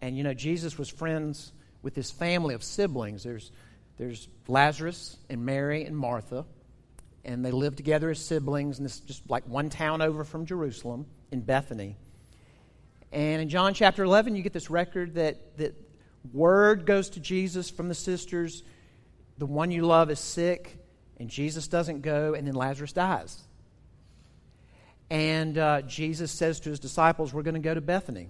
And 0.00 0.16
you 0.16 0.24
know, 0.24 0.34
Jesus 0.34 0.76
was 0.76 0.88
friends 0.88 1.52
with 1.82 1.94
this 1.94 2.10
family 2.10 2.54
of 2.54 2.62
siblings. 2.62 3.22
There's, 3.22 3.50
there's 3.96 4.28
Lazarus 4.46 5.16
and 5.30 5.46
Mary 5.46 5.84
and 5.84 5.96
Martha, 5.96 6.44
and 7.24 7.44
they 7.44 7.50
live 7.50 7.76
together 7.76 8.10
as 8.10 8.24
siblings, 8.24 8.78
and 8.78 8.86
it's 8.86 9.00
just 9.00 9.28
like 9.30 9.46
one 9.46 9.70
town 9.70 10.02
over 10.02 10.24
from 10.24 10.46
Jerusalem 10.46 11.06
in 11.30 11.40
Bethany. 11.40 11.96
And 13.12 13.42
in 13.42 13.48
John 13.48 13.74
chapter 13.74 14.02
11, 14.04 14.36
you 14.36 14.42
get 14.42 14.52
this 14.52 14.70
record 14.70 15.14
that, 15.14 15.56
that 15.58 15.74
word 16.32 16.86
goes 16.86 17.10
to 17.10 17.20
Jesus 17.20 17.70
from 17.70 17.88
the 17.88 17.94
sisters 17.94 18.62
the 19.38 19.46
one 19.46 19.72
you 19.72 19.84
love 19.84 20.08
is 20.08 20.20
sick, 20.20 20.78
and 21.18 21.28
Jesus 21.28 21.66
doesn't 21.66 22.02
go, 22.02 22.34
and 22.34 22.46
then 22.46 22.54
Lazarus 22.54 22.92
dies. 22.92 23.42
And 25.10 25.58
uh, 25.58 25.82
Jesus 25.82 26.30
says 26.30 26.60
to 26.60 26.70
his 26.70 26.78
disciples, 26.78 27.34
We're 27.34 27.42
going 27.42 27.54
to 27.54 27.60
go 27.60 27.74
to 27.74 27.80
Bethany 27.80 28.28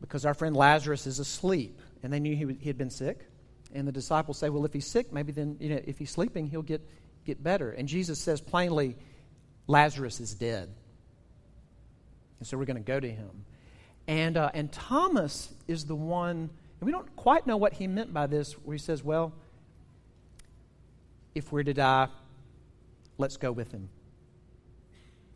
because 0.00 0.24
our 0.24 0.32
friend 0.32 0.56
Lazarus 0.56 1.08
is 1.08 1.18
asleep. 1.18 1.80
And 2.04 2.12
they 2.12 2.20
knew 2.20 2.34
he, 2.34 2.56
he 2.60 2.68
had 2.68 2.78
been 2.78 2.90
sick. 2.90 3.26
And 3.74 3.86
the 3.86 3.90
disciples 3.90 4.38
say, 4.38 4.48
Well, 4.48 4.64
if 4.64 4.72
he's 4.72 4.86
sick, 4.86 5.12
maybe 5.12 5.32
then, 5.32 5.56
you 5.58 5.70
know, 5.70 5.80
if 5.84 5.98
he's 5.98 6.10
sleeping, 6.10 6.46
he'll 6.46 6.62
get, 6.62 6.88
get 7.24 7.42
better. 7.42 7.70
And 7.70 7.88
Jesus 7.88 8.18
says 8.18 8.40
plainly, 8.40 8.96
Lazarus 9.66 10.20
is 10.20 10.34
dead. 10.34 10.68
And 12.38 12.46
so 12.46 12.58
we're 12.58 12.64
going 12.64 12.76
to 12.76 12.82
go 12.82 12.98
to 12.98 13.10
him. 13.10 13.44
And, 14.06 14.36
uh, 14.36 14.50
and 14.52 14.72
Thomas 14.72 15.52
is 15.68 15.84
the 15.84 15.94
one, 15.94 16.36
and 16.36 16.86
we 16.86 16.90
don't 16.90 17.14
quite 17.16 17.46
know 17.46 17.56
what 17.56 17.72
he 17.72 17.86
meant 17.86 18.12
by 18.12 18.26
this, 18.26 18.54
where 18.54 18.74
he 18.74 18.80
says, 18.80 19.04
Well, 19.04 19.32
if 21.34 21.52
we're 21.52 21.62
to 21.62 21.74
die, 21.74 22.08
let's 23.18 23.36
go 23.36 23.52
with 23.52 23.70
him. 23.70 23.88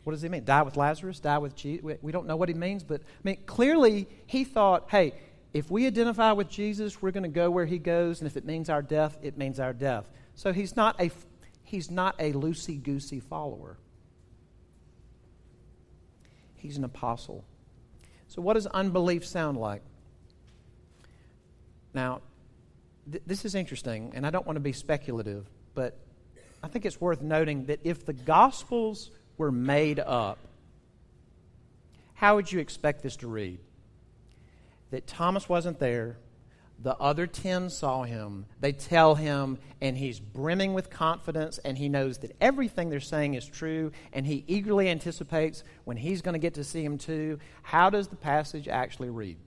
What 0.07 0.12
does 0.12 0.23
he 0.23 0.28
mean? 0.28 0.45
Die 0.45 0.62
with 0.62 0.76
Lazarus? 0.76 1.19
Die 1.19 1.38
with 1.38 1.57
Jesus? 1.57 1.85
We 2.00 2.12
don't 2.12 2.26
know 2.26 2.37
what 2.37 2.49
he 2.49 2.55
means, 2.55 2.85
but 2.85 3.00
I 3.00 3.21
mean, 3.25 3.38
clearly 3.45 4.07
he 4.26 4.45
thought, 4.45 4.87
hey, 4.88 5.14
if 5.52 5.69
we 5.69 5.87
identify 5.87 6.31
with 6.33 6.49
Jesus, 6.49 7.02
we're 7.02 7.11
going 7.11 7.25
to 7.25 7.28
go 7.28 7.50
where 7.50 7.66
he 7.66 7.78
goes, 7.78 8.21
and 8.21 8.28
if 8.28 8.37
it 8.37 8.45
means 8.45 8.71
our 8.71 8.83
death, 8.83 9.19
it 9.23 9.37
means 9.37 9.59
our 9.59 9.73
death. 9.73 10.09
So 10.37 10.52
he's 10.52 10.76
not 10.76 11.00
a, 11.00 11.11
he's 11.66 11.90
not 11.90 12.14
a 12.18 12.32
loosey 12.32 12.82
goosey 12.82 13.20
follower. 13.20 13.76
He's 16.54 16.76
an 16.78 16.85
apostle. 16.85 17.44
So, 18.28 18.40
what 18.40 18.54
does 18.54 18.66
unbelief 18.66 19.26
sound 19.26 19.58
like? 19.58 19.82
Now, 21.92 22.23
th- 23.11 23.23
this 23.26 23.44
is 23.44 23.54
interesting, 23.54 24.12
and 24.14 24.26
I 24.26 24.30
don't 24.30 24.46
want 24.46 24.56
to 24.56 24.61
be 24.61 24.73
speculative, 24.73 25.46
but 25.75 25.96
I 26.62 26.68
think 26.68 26.87
it's 26.87 27.00
worth 27.00 27.20
noting 27.20 27.66
that 27.66 27.80
if 27.85 28.04
the 28.04 28.12
Gospels 28.12 29.11
were 29.38 29.52
made 29.52 30.00
up, 30.00 30.38
how 32.14 32.37
would 32.37 32.50
you 32.50 32.61
expect 32.61 33.02
this 33.02 33.16
to 33.16 33.28
read? 33.28 33.58
That 34.90 35.06
Thomas 35.06 35.49
wasn't 35.49 35.78
there, 35.78 36.16
the 36.78 36.97
other 36.97 37.26
10 37.26 37.71
saw 37.71 38.02
him, 38.02 38.47
they 38.61 38.73
tell 38.73 39.14
him, 39.14 39.59
and 39.80 39.97
he's 39.97 40.21
brimming 40.21 40.75
with 40.75 40.90
confidence, 40.90 41.59
and 41.59 41.78
he 41.78 41.88
knows 41.88 42.18
that 42.18 42.37
everything 42.40 42.90
they're 42.90 43.00
saying 43.00 43.35
is 43.35 43.47
true, 43.47 43.92
and 44.12 44.26
he 44.26 44.45
eagerly 44.47 44.90
anticipates 44.90 45.64
when 45.85 45.97
he's 45.97 46.21
going 46.21 46.35
to 46.35 46.38
get 46.38 46.54
to 46.54 46.64
see 46.64 46.85
him 46.85 46.99
too. 46.99 47.38
How 47.62 47.88
does 47.88 48.09
the 48.09 48.16
passage 48.16 48.68
actually 48.68 49.11
read? 49.11 49.38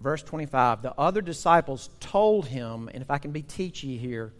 Verse 0.00 0.22
25 0.22 0.82
The 0.82 0.94
other 0.98 1.22
disciples 1.22 1.88
told 2.00 2.46
him, 2.46 2.90
and 2.92 3.00
if 3.00 3.10
I 3.10 3.18
can 3.18 3.30
be 3.30 3.42
teachy 3.42 3.98
here, 3.98 4.32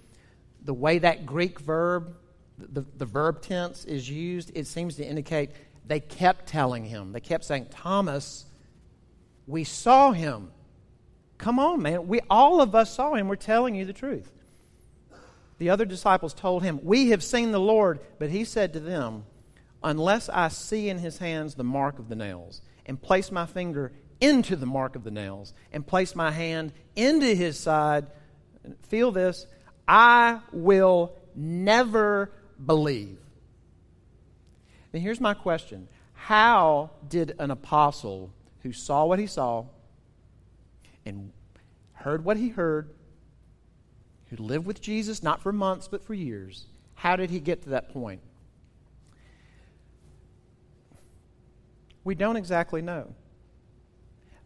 the 0.63 0.75
way 0.75 0.99
that 0.99 1.27
Greek 1.27 1.61
verb, 1.61 2.17
the, 2.59 2.85
the 2.97 3.07
verb 3.07 3.41
tense 3.41 3.85
is 3.85 4.11
used, 4.11 4.51
it 4.55 4.67
seems 4.67 4.97
to 4.97 5.05
indicate 5.05 5.51
they 5.87 6.01
kept 6.01 6.49
telling 6.49 6.85
him. 6.85 7.13
They 7.13 7.21
kept 7.21 7.45
saying, 7.45 7.69
Thomas, 7.71 8.47
we 9.47 9.63
saw 9.63 10.11
him. 10.11 10.51
Come 11.39 11.59
on, 11.59 11.83
man. 11.83 12.09
We 12.09 12.21
all 12.31 12.61
of 12.61 12.75
us 12.75 12.95
saw 12.95 13.15
him. 13.15 13.29
We're 13.29 13.37
telling 13.37 13.75
you 13.75 13.85
the 13.85 13.93
truth. 13.93 14.33
The 15.59 15.71
other 15.71 15.85
disciples 15.85 16.35
told 16.35 16.63
him, 16.63 16.81
We 16.83 17.11
have 17.11 17.23
seen 17.23 17.53
the 17.53 17.61
Lord. 17.61 18.01
But 18.19 18.31
he 18.31 18.45
said 18.45 18.73
to 18.73 18.81
them, 18.81 19.25
Unless 19.83 20.29
I 20.29 20.49
see 20.49 20.89
in 20.89 20.99
his 20.99 21.19
hands 21.19 21.55
the 21.55 21.65
mark 21.65 21.99
of 21.99 22.09
the 22.09 22.17
nails, 22.17 22.63
and 22.87 23.01
place 23.01 23.31
my 23.31 23.47
finger 23.47 23.93
into 24.21 24.57
the 24.57 24.67
mark 24.67 24.97
of 24.97 25.05
the 25.05 25.11
nails 25.11 25.53
and 25.73 25.87
place 25.87 26.15
my 26.15 26.31
hand 26.31 26.73
into 26.95 27.35
his 27.35 27.59
side. 27.59 28.07
Feel 28.89 29.13
this 29.13 29.47
I 29.87 30.41
will 30.53 31.15
never 31.35 32.33
believe. 32.65 33.19
Now, 34.93 35.01
here's 35.01 35.21
my 35.21 35.35
question 35.35 35.89
How 36.15 36.91
did 37.07 37.35
an 37.39 37.51
apostle 37.51 38.33
who 38.63 38.73
saw 38.73 39.05
what 39.05 39.19
he 39.19 39.27
saw 39.27 39.67
and 41.07 41.33
heard 41.93 42.25
what 42.25 42.37
he 42.37 42.49
heard, 42.49 42.91
who 44.27 44.37
lived 44.37 44.67
with 44.67 44.81
Jesus 44.81 45.23
not 45.23 45.41
for 45.41 45.53
months 45.53 45.89
but 45.89 46.05
for 46.05 46.15
years, 46.15 46.67
how 46.95 47.17
did 47.17 47.31
he 47.31 47.41
get 47.41 47.63
to 47.63 47.71
that 47.71 47.91
point? 47.91 48.21
We 52.05 52.15
don't 52.15 52.37
exactly 52.37 52.83
know. 52.83 53.15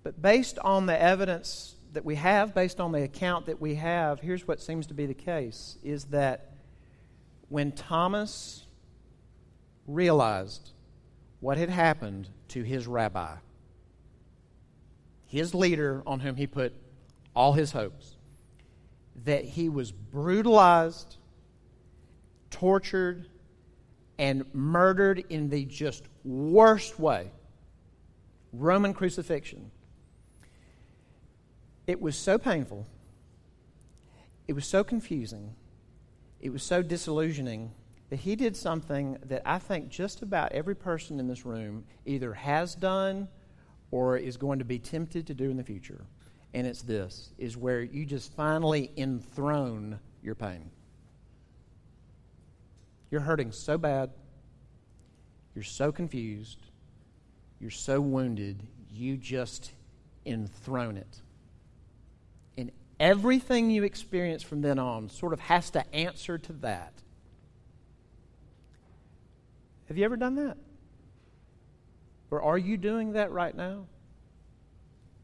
But 0.02 0.22
based 0.22 0.58
on 0.60 0.86
the 0.86 1.00
evidence 1.00 1.76
that 1.92 2.04
we 2.04 2.14
have, 2.14 2.54
based 2.54 2.80
on 2.80 2.92
the 2.92 3.02
account 3.02 3.46
that 3.46 3.60
we 3.60 3.74
have, 3.74 4.20
here's 4.20 4.46
what 4.46 4.60
seems 4.60 4.86
to 4.86 4.94
be 4.94 5.06
the 5.06 5.14
case 5.14 5.76
is 5.82 6.04
that 6.06 6.52
when 7.48 7.72
Thomas 7.72 8.64
realized 9.86 10.70
what 11.40 11.58
had 11.58 11.68
happened 11.68 12.28
to 12.48 12.62
his 12.62 12.86
rabbi, 12.86 13.34
his 15.30 15.54
leader 15.54 16.02
on 16.06 16.20
whom 16.20 16.36
he 16.36 16.46
put 16.46 16.74
all 17.34 17.52
his 17.52 17.72
hopes, 17.72 18.16
that 19.24 19.44
he 19.44 19.68
was 19.68 19.92
brutalized, 19.92 21.16
tortured, 22.50 23.26
and 24.18 24.44
murdered 24.52 25.24
in 25.30 25.48
the 25.48 25.64
just 25.64 26.04
worst 26.24 26.98
way 26.98 27.30
Roman 28.52 28.92
crucifixion 28.92 29.70
it 31.90 32.00
was 32.00 32.16
so 32.16 32.38
painful. 32.38 32.86
It 34.46 34.52
was 34.52 34.64
so 34.64 34.84
confusing. 34.84 35.56
It 36.40 36.50
was 36.50 36.62
so 36.62 36.82
disillusioning 36.82 37.72
that 38.10 38.20
he 38.20 38.36
did 38.36 38.56
something 38.56 39.18
that 39.24 39.42
I 39.44 39.58
think 39.58 39.88
just 39.88 40.22
about 40.22 40.52
every 40.52 40.76
person 40.76 41.18
in 41.18 41.26
this 41.26 41.44
room 41.44 41.84
either 42.06 42.32
has 42.34 42.76
done 42.76 43.26
or 43.90 44.16
is 44.16 44.36
going 44.36 44.58
to 44.58 44.64
be 44.64 44.78
tempted 44.78 45.26
to 45.26 45.34
do 45.34 45.50
in 45.50 45.56
the 45.56 45.64
future. 45.64 46.04
And 46.54 46.66
it's 46.66 46.82
this 46.82 47.32
is 47.38 47.56
where 47.56 47.82
you 47.82 48.04
just 48.04 48.34
finally 48.34 48.90
enthrone 48.96 50.00
your 50.22 50.34
pain. 50.34 50.70
You're 53.10 53.20
hurting 53.20 53.52
so 53.52 53.78
bad. 53.78 54.10
You're 55.54 55.64
so 55.64 55.92
confused. 55.92 56.58
You're 57.60 57.70
so 57.70 58.00
wounded. 58.00 58.62
You 58.92 59.16
just 59.16 59.72
enthrone 60.26 60.96
it 60.96 61.22
And 62.58 62.70
everything 62.98 63.70
you 63.70 63.84
experience 63.84 64.42
from 64.42 64.60
then 64.60 64.78
on 64.78 65.08
sort 65.08 65.32
of 65.32 65.40
has 65.40 65.70
to 65.70 65.94
answer 65.94 66.36
to 66.36 66.52
that. 66.54 66.92
Have 69.88 69.96
you 69.96 70.04
ever 70.04 70.16
done 70.16 70.34
that? 70.36 70.56
Or 72.30 72.42
are 72.42 72.58
you 72.58 72.76
doing 72.76 73.12
that 73.12 73.32
right 73.32 73.54
now? 73.54 73.86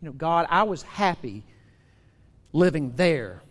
You 0.00 0.08
know, 0.08 0.12
God, 0.12 0.46
I 0.50 0.64
was 0.64 0.82
happy 0.82 1.44
living 2.52 2.92
there. 2.96 3.42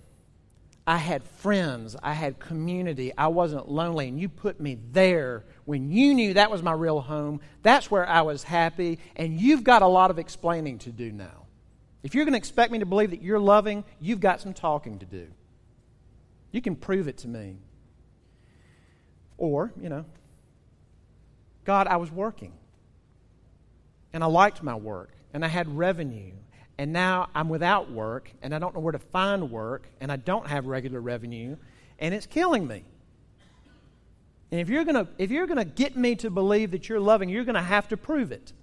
I 0.87 0.97
had 0.97 1.23
friends, 1.23 1.95
I 2.03 2.13
had 2.13 2.37
community, 2.39 3.11
I 3.17 3.27
wasn't 3.27 3.67
lonely, 3.67 4.07
and 4.07 4.19
you 4.19 4.29
put 4.29 4.59
me 4.59 4.77
there 4.91 5.43
when 5.65 5.89
you 5.89 6.13
knew 6.13 6.35
that 6.35 6.51
was 6.51 6.61
my 6.61 6.73
real 6.73 7.01
home. 7.01 7.41
That's 7.63 7.89
where 7.89 8.07
I 8.07 8.21
was 8.21 8.43
happy, 8.43 8.99
and 9.15 9.39
you've 9.39 9.63
got 9.63 9.81
a 9.81 9.87
lot 9.87 10.11
of 10.11 10.19
explaining 10.19 10.77
to 10.79 10.91
do 10.91 11.11
now. 11.11 11.47
If 12.03 12.13
you're 12.13 12.23
going 12.23 12.33
to 12.33 12.37
expect 12.37 12.71
me 12.71 12.77
to 12.79 12.85
believe 12.85 13.09
that 13.09 13.23
you're 13.23 13.39
loving, 13.39 13.83
you've 13.99 14.19
got 14.19 14.41
some 14.41 14.53
talking 14.53 14.99
to 14.99 15.07
do. 15.07 15.27
You 16.51 16.61
can 16.61 16.75
prove 16.75 17.07
it 17.07 17.17
to 17.19 17.27
me. 17.27 17.57
Or, 19.39 19.73
you 19.81 19.89
know, 19.89 20.05
God, 21.63 21.87
I 21.87 21.97
was 21.97 22.11
working. 22.11 22.53
And 24.15 24.23
I 24.23 24.27
liked 24.27 24.63
my 24.63 24.75
work. 24.75 25.11
And 25.33 25.43
I 25.43 25.49
had 25.49 25.67
revenue. 25.77 26.31
And 26.77 26.93
now 26.93 27.27
I'm 27.35 27.49
without 27.49 27.91
work. 27.91 28.31
And 28.41 28.55
I 28.55 28.59
don't 28.59 28.73
know 28.73 28.79
where 28.79 28.93
to 28.93 28.99
find 28.99 29.51
work. 29.51 29.89
And 29.99 30.09
I 30.09 30.15
don't 30.15 30.47
have 30.47 30.67
regular 30.67 31.01
revenue. 31.01 31.57
And 31.99 32.13
it's 32.15 32.25
killing 32.25 32.65
me. 32.65 32.85
And 34.51 34.61
if 34.61 34.69
you're 34.69 34.85
going 34.85 34.95
to 34.95 35.11
if 35.17 35.31
you're 35.31 35.47
going 35.47 35.57
to 35.57 35.65
get 35.65 35.97
me 35.97 36.15
to 36.15 36.29
believe 36.29 36.71
that 36.71 36.87
you're 36.87 37.01
loving, 37.01 37.27
you're 37.27 37.43
going 37.43 37.55
to 37.55 37.61
have 37.61 37.89
to 37.89 37.97
prove 37.97 38.31
it. 38.31 38.53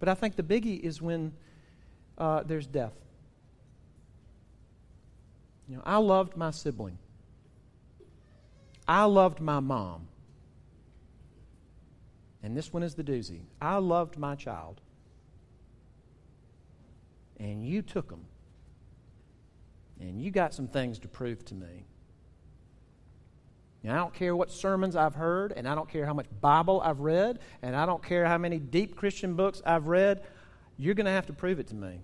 But 0.00 0.08
I 0.08 0.14
think 0.14 0.36
the 0.36 0.42
biggie 0.42 0.80
is 0.80 1.02
when 1.02 1.34
uh, 2.16 2.44
there's 2.44 2.66
death. 2.66 2.94
You 5.68 5.76
know, 5.76 5.82
I 5.84 5.98
loved 5.98 6.34
my 6.34 6.50
sibling. 6.50 6.96
I 8.88 9.04
loved 9.04 9.38
my 9.38 9.60
mom. 9.60 10.08
And 12.42 12.56
this 12.56 12.72
one 12.72 12.82
is 12.82 12.94
the 12.94 13.04
doozy. 13.04 13.42
I 13.60 13.76
loved 13.76 14.18
my 14.18 14.34
child. 14.34 14.80
And 17.38 17.66
you 17.66 17.82
took 17.82 18.08
them. 18.08 18.24
And 20.00 20.20
you 20.20 20.30
got 20.30 20.52
some 20.52 20.66
things 20.66 20.98
to 21.00 21.08
prove 21.08 21.44
to 21.46 21.54
me. 21.54 21.86
Now, 23.84 23.94
I 23.94 23.96
don't 23.98 24.14
care 24.14 24.34
what 24.36 24.50
sermons 24.50 24.94
I've 24.94 25.14
heard, 25.16 25.52
and 25.52 25.68
I 25.68 25.74
don't 25.74 25.88
care 25.88 26.06
how 26.06 26.14
much 26.14 26.26
Bible 26.40 26.80
I've 26.80 27.00
read, 27.00 27.40
and 27.62 27.74
I 27.74 27.84
don't 27.84 28.02
care 28.02 28.24
how 28.26 28.38
many 28.38 28.58
deep 28.60 28.94
Christian 28.94 29.34
books 29.34 29.60
I've 29.66 29.88
read. 29.88 30.22
You're 30.78 30.94
going 30.94 31.06
to 31.06 31.12
have 31.12 31.26
to 31.26 31.32
prove 31.32 31.58
it 31.58 31.66
to 31.68 31.74
me. 31.74 32.00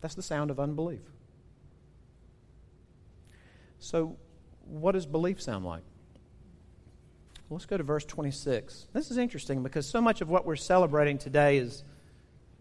That's 0.00 0.14
the 0.14 0.22
sound 0.22 0.50
of 0.50 0.58
unbelief. 0.58 1.02
So, 3.78 4.16
what 4.64 4.92
does 4.92 5.06
belief 5.06 5.40
sound 5.42 5.64
like? 5.64 5.82
Let's 7.50 7.64
go 7.64 7.78
to 7.78 7.82
verse 7.82 8.04
26. 8.04 8.88
This 8.92 9.10
is 9.10 9.16
interesting 9.16 9.62
because 9.62 9.86
so 9.86 10.00
much 10.00 10.20
of 10.20 10.28
what 10.28 10.44
we're 10.44 10.56
celebrating 10.56 11.16
today 11.16 11.56
is 11.56 11.82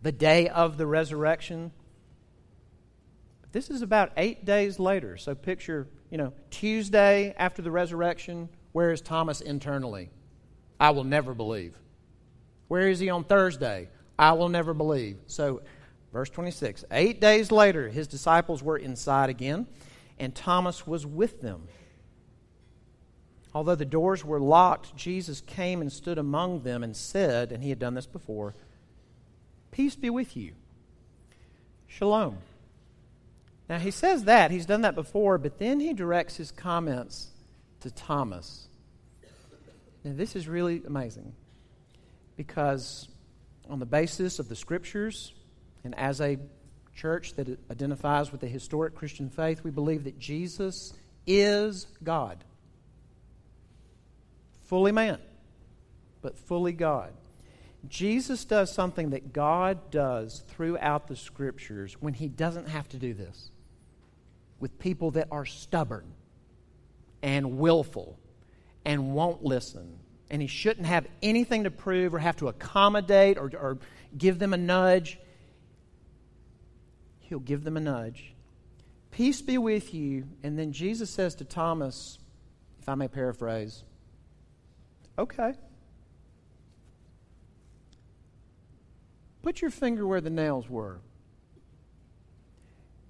the 0.02 0.14
day 0.14 0.48
of 0.48 0.78
the 0.78 0.88
resurrection. 0.88 1.72
But 3.42 3.52
This 3.52 3.70
is 3.70 3.82
about 3.82 4.12
eight 4.16 4.46
days 4.46 4.80
later. 4.80 5.18
So 5.18 5.36
picture, 5.36 5.88
you 6.10 6.18
know, 6.18 6.32
Tuesday 6.52 7.36
after 7.38 7.62
the 7.62 7.72
resurrection. 7.72 8.48
Where 8.72 8.92
is 8.92 9.02
Thomas 9.02 9.42
internally? 9.42 10.10
I 10.80 10.92
will 10.92 11.04
never 11.04 11.34
believe. 11.34 11.76
Where 12.70 12.88
is 12.88 13.00
he 13.00 13.10
on 13.10 13.26
Thursday? 13.26 13.90
I 14.18 14.34
will 14.34 14.50
never 14.50 14.74
believe. 14.74 15.18
So, 15.28 15.62
verse 16.14 16.30
26 16.30 16.86
Eight 16.92 17.20
days 17.20 17.52
later, 17.52 17.90
his 17.90 18.08
disciples 18.08 18.64
were 18.64 18.78
inside 18.78 19.30
again, 19.30 19.68
and 20.20 20.34
Thomas 20.34 20.86
was 20.86 21.06
with 21.06 21.42
them. 21.42 21.68
Although 23.58 23.74
the 23.74 23.86
doors 23.86 24.24
were 24.24 24.40
locked, 24.40 24.96
Jesus 24.96 25.42
came 25.42 25.82
and 25.82 25.92
stood 25.92 26.20
among 26.20 26.62
them 26.62 26.84
and 26.84 26.96
said, 26.96 27.52
and 27.52 27.64
he 27.64 27.70
had 27.70 27.80
done 27.80 27.96
this 27.96 28.06
before, 28.06 28.54
Peace 29.72 29.96
be 29.96 30.12
with 30.12 30.38
you. 30.38 30.54
Shalom. 31.88 32.38
Now, 33.68 33.80
he 33.80 33.90
says 33.90 34.26
that. 34.26 34.52
He's 34.52 34.68
done 34.68 34.82
that 34.82 34.94
before, 34.94 35.40
but 35.40 35.58
then 35.58 35.80
he 35.80 35.94
directs 35.94 36.36
his 36.36 36.52
comments 36.52 37.32
to 37.80 37.90
Thomas. 37.90 38.68
Now, 40.04 40.12
this 40.14 40.36
is 40.36 40.48
really 40.48 40.84
amazing 40.86 41.34
because, 42.36 43.10
on 43.68 43.80
the 43.80 43.88
basis 43.88 44.38
of 44.38 44.50
the 44.50 44.56
scriptures, 44.56 45.34
and 45.84 45.98
as 45.98 46.22
a 46.22 46.38
church 46.94 47.34
that 47.38 47.58
identifies 47.72 48.32
with 48.32 48.42
the 48.42 48.48
historic 48.48 48.94
Christian 48.94 49.32
faith, 49.32 49.64
we 49.64 49.72
believe 49.72 50.04
that 50.04 50.20
Jesus 50.20 50.94
is 51.26 51.88
God. 52.04 52.44
Fully 54.68 54.92
man, 54.92 55.20
but 56.22 56.38
fully 56.38 56.74
God. 56.74 57.14
Jesus 57.88 58.44
does 58.44 58.74
something 58.74 59.12
that 59.12 59.32
God 59.34 59.92
does 59.92 60.44
throughout 60.50 61.08
the 61.08 61.16
scriptures 61.16 61.96
when 62.00 62.14
he 62.14 62.28
doesn't 62.28 62.68
have 62.68 62.88
to 62.90 62.98
do 62.98 63.14
this 63.14 63.50
with 64.60 64.78
people 64.78 65.12
that 65.12 65.28
are 65.32 65.46
stubborn 65.46 66.06
and 67.22 67.58
willful 67.58 68.20
and 68.84 69.14
won't 69.14 69.44
listen. 69.44 70.00
And 70.30 70.42
he 70.42 70.48
shouldn't 70.48 70.88
have 70.88 71.08
anything 71.22 71.64
to 71.64 71.72
prove 71.72 72.14
or 72.14 72.20
have 72.20 72.36
to 72.38 72.50
accommodate 72.50 73.38
or, 73.38 73.52
or 73.58 73.78
give 74.18 74.40
them 74.40 74.54
a 74.54 74.58
nudge. 74.58 75.18
He'll 77.22 77.40
give 77.40 77.64
them 77.64 77.78
a 77.78 77.82
nudge. 77.82 78.34
Peace 79.12 79.42
be 79.42 79.58
with 79.58 79.94
you. 79.94 80.26
And 80.44 80.60
then 80.60 80.74
Jesus 80.74 81.10
says 81.10 81.36
to 81.36 81.46
Thomas, 81.46 82.18
if 82.80 82.90
I 82.90 82.96
may 82.96 83.08
paraphrase, 83.08 83.84
okay. 85.18 85.54
Put 89.42 89.62
your 89.62 89.72
finger 89.72 90.06
where 90.06 90.22
the 90.22 90.30
nails 90.30 90.70
were. 90.70 91.00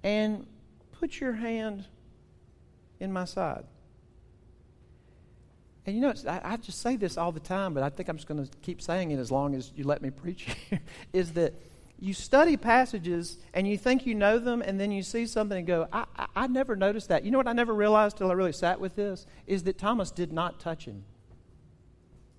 And 0.02 0.46
Put 0.98 1.20
your 1.20 1.32
hand 1.32 1.84
in 2.98 3.12
my 3.12 3.24
side. 3.24 3.64
And 5.86 5.94
you 5.94 6.02
know, 6.02 6.12
I, 6.26 6.40
I, 6.42 6.56
just 6.56 6.82
say 6.82 6.96
this 6.96 7.16
all 7.16 7.32
the 7.32 7.40
time, 7.40 7.72
but 7.72 7.82
I 7.82 7.88
think 7.88 8.08
I'm 8.08 8.16
just 8.16 8.26
going 8.26 8.44
to 8.44 8.50
keep 8.58 8.82
saying 8.82 9.12
it 9.12 9.18
as 9.18 9.30
long 9.30 9.54
as 9.54 9.72
you 9.74 9.84
let 9.84 10.02
me 10.02 10.10
preach 10.22 10.48
here. 10.68 10.80
is 11.12 11.32
that 11.34 11.54
you 12.00 12.12
study 12.12 12.56
passages 12.56 13.38
and 13.54 13.66
you 13.66 13.78
think 13.78 14.06
you 14.06 14.14
know 14.14 14.38
them, 14.38 14.60
and 14.60 14.78
then 14.78 14.90
you 14.90 15.02
see 15.02 15.24
something 15.24 15.58
and 15.58 15.66
go, 15.66 15.88
I, 15.92 16.04
I, 16.16 16.26
I 16.34 16.46
never 16.48 16.74
noticed 16.74 17.08
that. 17.08 17.24
You 17.24 17.30
know 17.30 17.38
what 17.38 17.48
I 17.48 17.52
never 17.52 17.74
realized 17.74 18.18
till 18.18 18.30
I 18.30 18.34
really 18.34 18.52
sat 18.52 18.80
with 18.80 18.96
this? 18.96 19.24
Is 19.46 19.62
that 19.64 19.78
Thomas 19.78 20.10
did 20.10 20.32
not 20.32 20.58
touch 20.58 20.84
him. 20.84 21.04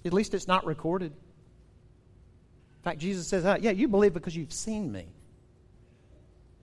At 0.06 0.14
least 0.14 0.34
it's 0.34 0.48
not 0.48 0.66
recorded. 0.66 1.12
In 1.12 2.84
fact, 2.84 3.00
Jesus 3.00 3.28
says, 3.28 3.44
Yeah, 3.62 3.72
you 3.72 3.88
believe 3.88 4.14
because 4.14 4.36
you've 4.36 4.54
seen 4.54 4.92
me. 4.92 5.06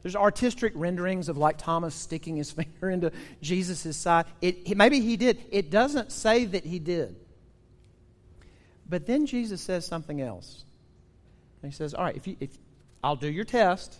There's 0.02 0.16
artistic 0.16 0.72
renderings 0.76 1.28
of 1.28 1.36
like 1.36 1.58
Thomas 1.58 1.94
sticking 1.94 2.36
his 2.36 2.50
finger 2.52 2.90
into 2.90 3.12
Jesus' 3.42 3.96
side. 3.96 4.26
It, 4.40 4.76
maybe 4.76 5.00
he 5.00 5.16
did. 5.16 5.44
It 5.50 5.70
doesn't 5.70 6.12
say 6.12 6.44
that 6.44 6.64
he 6.64 6.78
did. 6.78 7.16
But 8.88 9.06
then 9.06 9.26
Jesus 9.26 9.60
says 9.60 9.84
something 9.84 10.20
else. 10.20 10.64
And 11.62 11.72
he 11.72 11.76
says, 11.76 11.92
All 11.92 12.04
right, 12.04 12.16
if, 12.16 12.26
you, 12.26 12.36
if 12.40 12.56
I'll 13.02 13.16
do 13.16 13.30
your 13.30 13.44
test. 13.44 13.96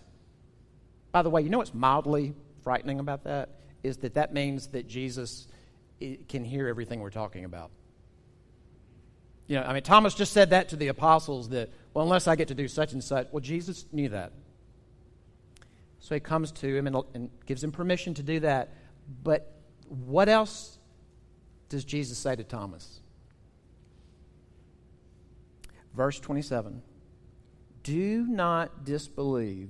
By 1.11 1.21
the 1.21 1.29
way, 1.29 1.41
you 1.41 1.49
know 1.49 1.59
what's 1.59 1.73
mildly 1.73 2.33
frightening 2.63 2.99
about 2.99 3.23
that? 3.23 3.49
Is 3.83 3.97
that 3.97 4.15
that 4.15 4.33
means 4.33 4.67
that 4.67 4.87
Jesus 4.87 5.47
eh, 6.01 6.17
can 6.27 6.43
hear 6.43 6.67
everything 6.67 6.99
we're 6.99 7.09
talking 7.09 7.45
about. 7.45 7.71
You 9.47 9.55
know, 9.55 9.63
I 9.63 9.73
mean, 9.73 9.83
Thomas 9.83 10.13
just 10.13 10.33
said 10.33 10.49
that 10.49 10.69
to 10.69 10.75
the 10.75 10.89
apostles 10.89 11.49
that, 11.49 11.69
well, 11.93 12.03
unless 12.03 12.27
I 12.27 12.35
get 12.35 12.49
to 12.49 12.55
do 12.55 12.67
such 12.67 12.91
and 12.91 13.03
such. 13.03 13.27
Well, 13.31 13.39
Jesus 13.39 13.85
knew 13.91 14.09
that. 14.09 14.33
So 15.99 16.15
he 16.15 16.19
comes 16.19 16.51
to 16.53 16.75
him 16.75 16.85
and, 16.87 16.97
and 17.13 17.29
gives 17.45 17.63
him 17.63 17.71
permission 17.71 18.13
to 18.15 18.23
do 18.23 18.41
that. 18.41 18.69
But 19.23 19.53
what 19.87 20.27
else 20.27 20.77
does 21.69 21.85
Jesus 21.85 22.17
say 22.17 22.35
to 22.35 22.43
Thomas? 22.43 22.99
Verse 25.93 26.19
27 26.19 26.81
Do 27.83 28.25
not 28.27 28.83
disbelieve, 28.83 29.69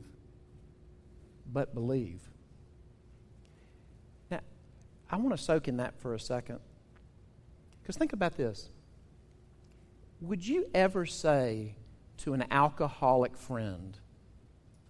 but 1.51 1.73
believe. 1.75 2.21
Now, 4.31 4.41
I 5.09 5.17
want 5.17 5.37
to 5.37 5.41
soak 5.41 5.67
in 5.67 5.77
that 5.77 5.99
for 6.01 6.15
a 6.15 6.19
second. 6.19 6.59
Because 7.81 7.95
think 7.95 8.11
about 8.11 8.35
this. 8.35 8.69
Would 10.21 10.47
you 10.47 10.67
ever 10.73 11.05
say 11.05 11.75
to 12.19 12.33
an 12.33 12.45
alcoholic 12.49 13.37
friend 13.37 13.97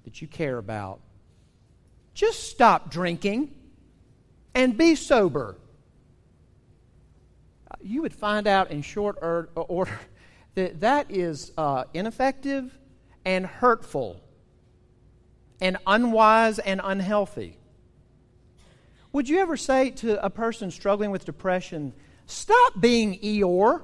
that 0.05 0.21
you 0.21 0.27
care 0.27 0.57
about, 0.57 1.01
just 2.13 2.49
stop 2.49 2.89
drinking 2.89 3.53
and 4.55 4.77
be 4.77 4.95
sober. 4.95 5.57
You 7.81 8.01
would 8.01 8.13
find 8.13 8.47
out 8.47 8.71
in 8.71 8.81
short 8.81 9.17
order 9.21 9.99
that 10.55 10.79
that 10.79 11.11
is 11.11 11.51
uh, 11.57 11.83
ineffective 11.93 12.77
and 13.25 13.45
hurtful 13.45 14.21
and 15.59 15.77
unwise 15.85 16.59
and 16.59 16.79
unhealthy. 16.83 17.57
Would 19.11 19.27
you 19.27 19.39
ever 19.39 19.57
say 19.57 19.89
to 19.91 20.23
a 20.23 20.29
person 20.29 20.71
struggling 20.71 21.11
with 21.11 21.25
depression, 21.25 21.93
stop 22.25 22.79
being 22.79 23.19
Eeyore 23.19 23.83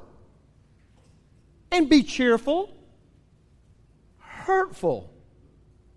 and 1.73 1.89
be 1.89 2.03
cheerful? 2.03 2.69
Hurtful, 4.19 5.11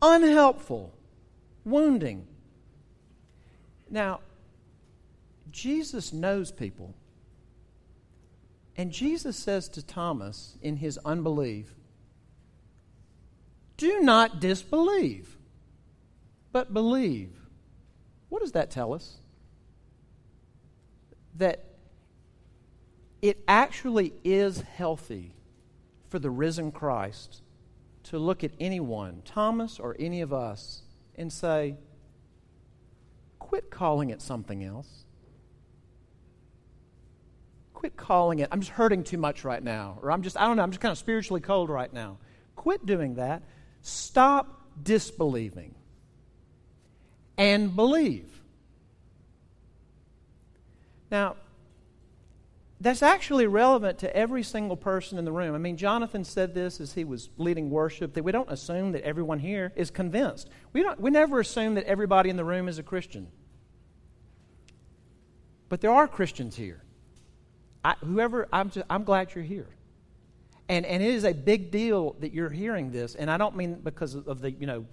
unhelpful 0.01 0.95
wounding. 1.65 2.27
Now, 3.91 4.21
Jesus 5.51 6.13
knows 6.13 6.51
people. 6.51 6.95
And 8.77 8.91
Jesus 8.91 9.37
says 9.37 9.69
to 9.71 9.83
Thomas 9.85 10.57
in 10.63 10.77
his 10.77 10.99
unbelief, 11.05 11.75
Do 13.77 14.01
not 14.01 14.41
disbelieve, 14.41 15.37
but 16.53 16.73
believe. 16.73 17.33
What 18.29 18.41
does 18.41 18.53
that 18.53 18.71
tell 18.71 18.95
us? 18.95 19.17
That 21.37 21.65
it 23.23 23.43
actually 23.47 24.13
is 24.25 24.61
healthy 24.61 25.36
for 26.17 26.21
the 26.21 26.31
risen 26.31 26.73
Christ 26.73 27.43
to 28.05 28.19
look 28.19 28.43
at 28.43 28.51
anyone, 28.59 29.21
Thomas 29.27 29.79
or 29.79 29.95
any 29.99 30.23
of 30.23 30.33
us, 30.33 30.81
and 31.15 31.31
say, 31.31 31.77
quit 33.39 33.71
calling 33.71 34.09
it 34.09 34.23
something 34.23 34.65
else. 34.65 35.05
quit 37.75 37.99
calling 37.99 38.39
it, 38.39 38.49
I'm 38.51 38.61
just 38.61 38.73
hurting 38.73 39.05
too 39.05 39.19
much 39.19 39.45
right 39.45 39.63
now, 39.63 39.99
or 40.01 40.11
I'm 40.11 40.23
just, 40.23 40.39
I 40.39 40.47
don't 40.47 40.57
know, 40.57 40.63
I'm 40.63 40.71
just 40.71 40.81
kind 40.81 40.91
of 40.91 40.97
spiritually 40.97 41.43
cold 41.43 41.69
right 41.69 41.93
now. 41.93 42.17
Quit 42.55 42.87
doing 42.87 43.17
that. 43.17 43.43
Stop 43.83 44.63
disbelieving 44.83 45.75
and 47.37 47.77
believe. 47.77 48.41
Now, 51.11 51.37
that's 52.81 53.03
actually 53.03 53.47
relevant 53.47 53.99
to 54.01 54.15
every 54.15 54.43
single 54.43 54.77
person 54.77 55.19
in 55.19 55.25
the 55.25 55.33
room. 55.33 55.55
I 55.55 55.59
mean, 55.59 55.77
Jonathan 55.77 56.25
said 56.25 56.55
this 56.55 56.81
as 56.81 56.93
he 56.93 57.05
was 57.05 57.31
leading 57.39 57.71
worship 57.71 58.13
that 58.15 58.23
we 58.23 58.33
don't 58.33 58.51
assume 58.51 58.93
that 58.93 59.03
everyone 59.03 59.39
here 59.39 59.73
is 59.77 59.91
convinced. 59.91 60.51
We, 60.73 60.83
don't, 60.83 61.01
we 61.01 61.11
never 61.11 61.41
assume 61.41 61.75
that 61.75 61.85
everybody 61.85 62.29
in 62.29 62.37
the 62.37 62.45
room 62.45 62.69
is 62.69 62.79
a 62.79 62.83
Christian. 62.83 63.29
But 65.69 65.81
there 65.81 65.91
are 65.91 66.07
Christians 66.07 66.55
here. 66.55 66.83
I, 67.83 67.95
whoever, 68.05 68.47
I'm, 68.53 68.71
just, 68.71 68.87
I'm 68.91 69.05
glad 69.05 69.35
you're 69.35 69.45
here. 69.45 69.69
And, 70.69 70.85
and 70.85 71.03
it 71.03 71.15
is 71.15 71.25
a 71.25 71.33
big 71.33 71.71
deal 71.71 72.17
that 72.21 72.33
you're 72.33 72.51
hearing 72.51 72.91
this. 72.91 73.15
And 73.15 73.31
I 73.31 73.39
don't 73.39 73.57
mean 73.57 73.81
because 73.83 74.15
of 74.15 74.41
the, 74.41 74.51
you 74.51 74.67
know, 74.67 74.85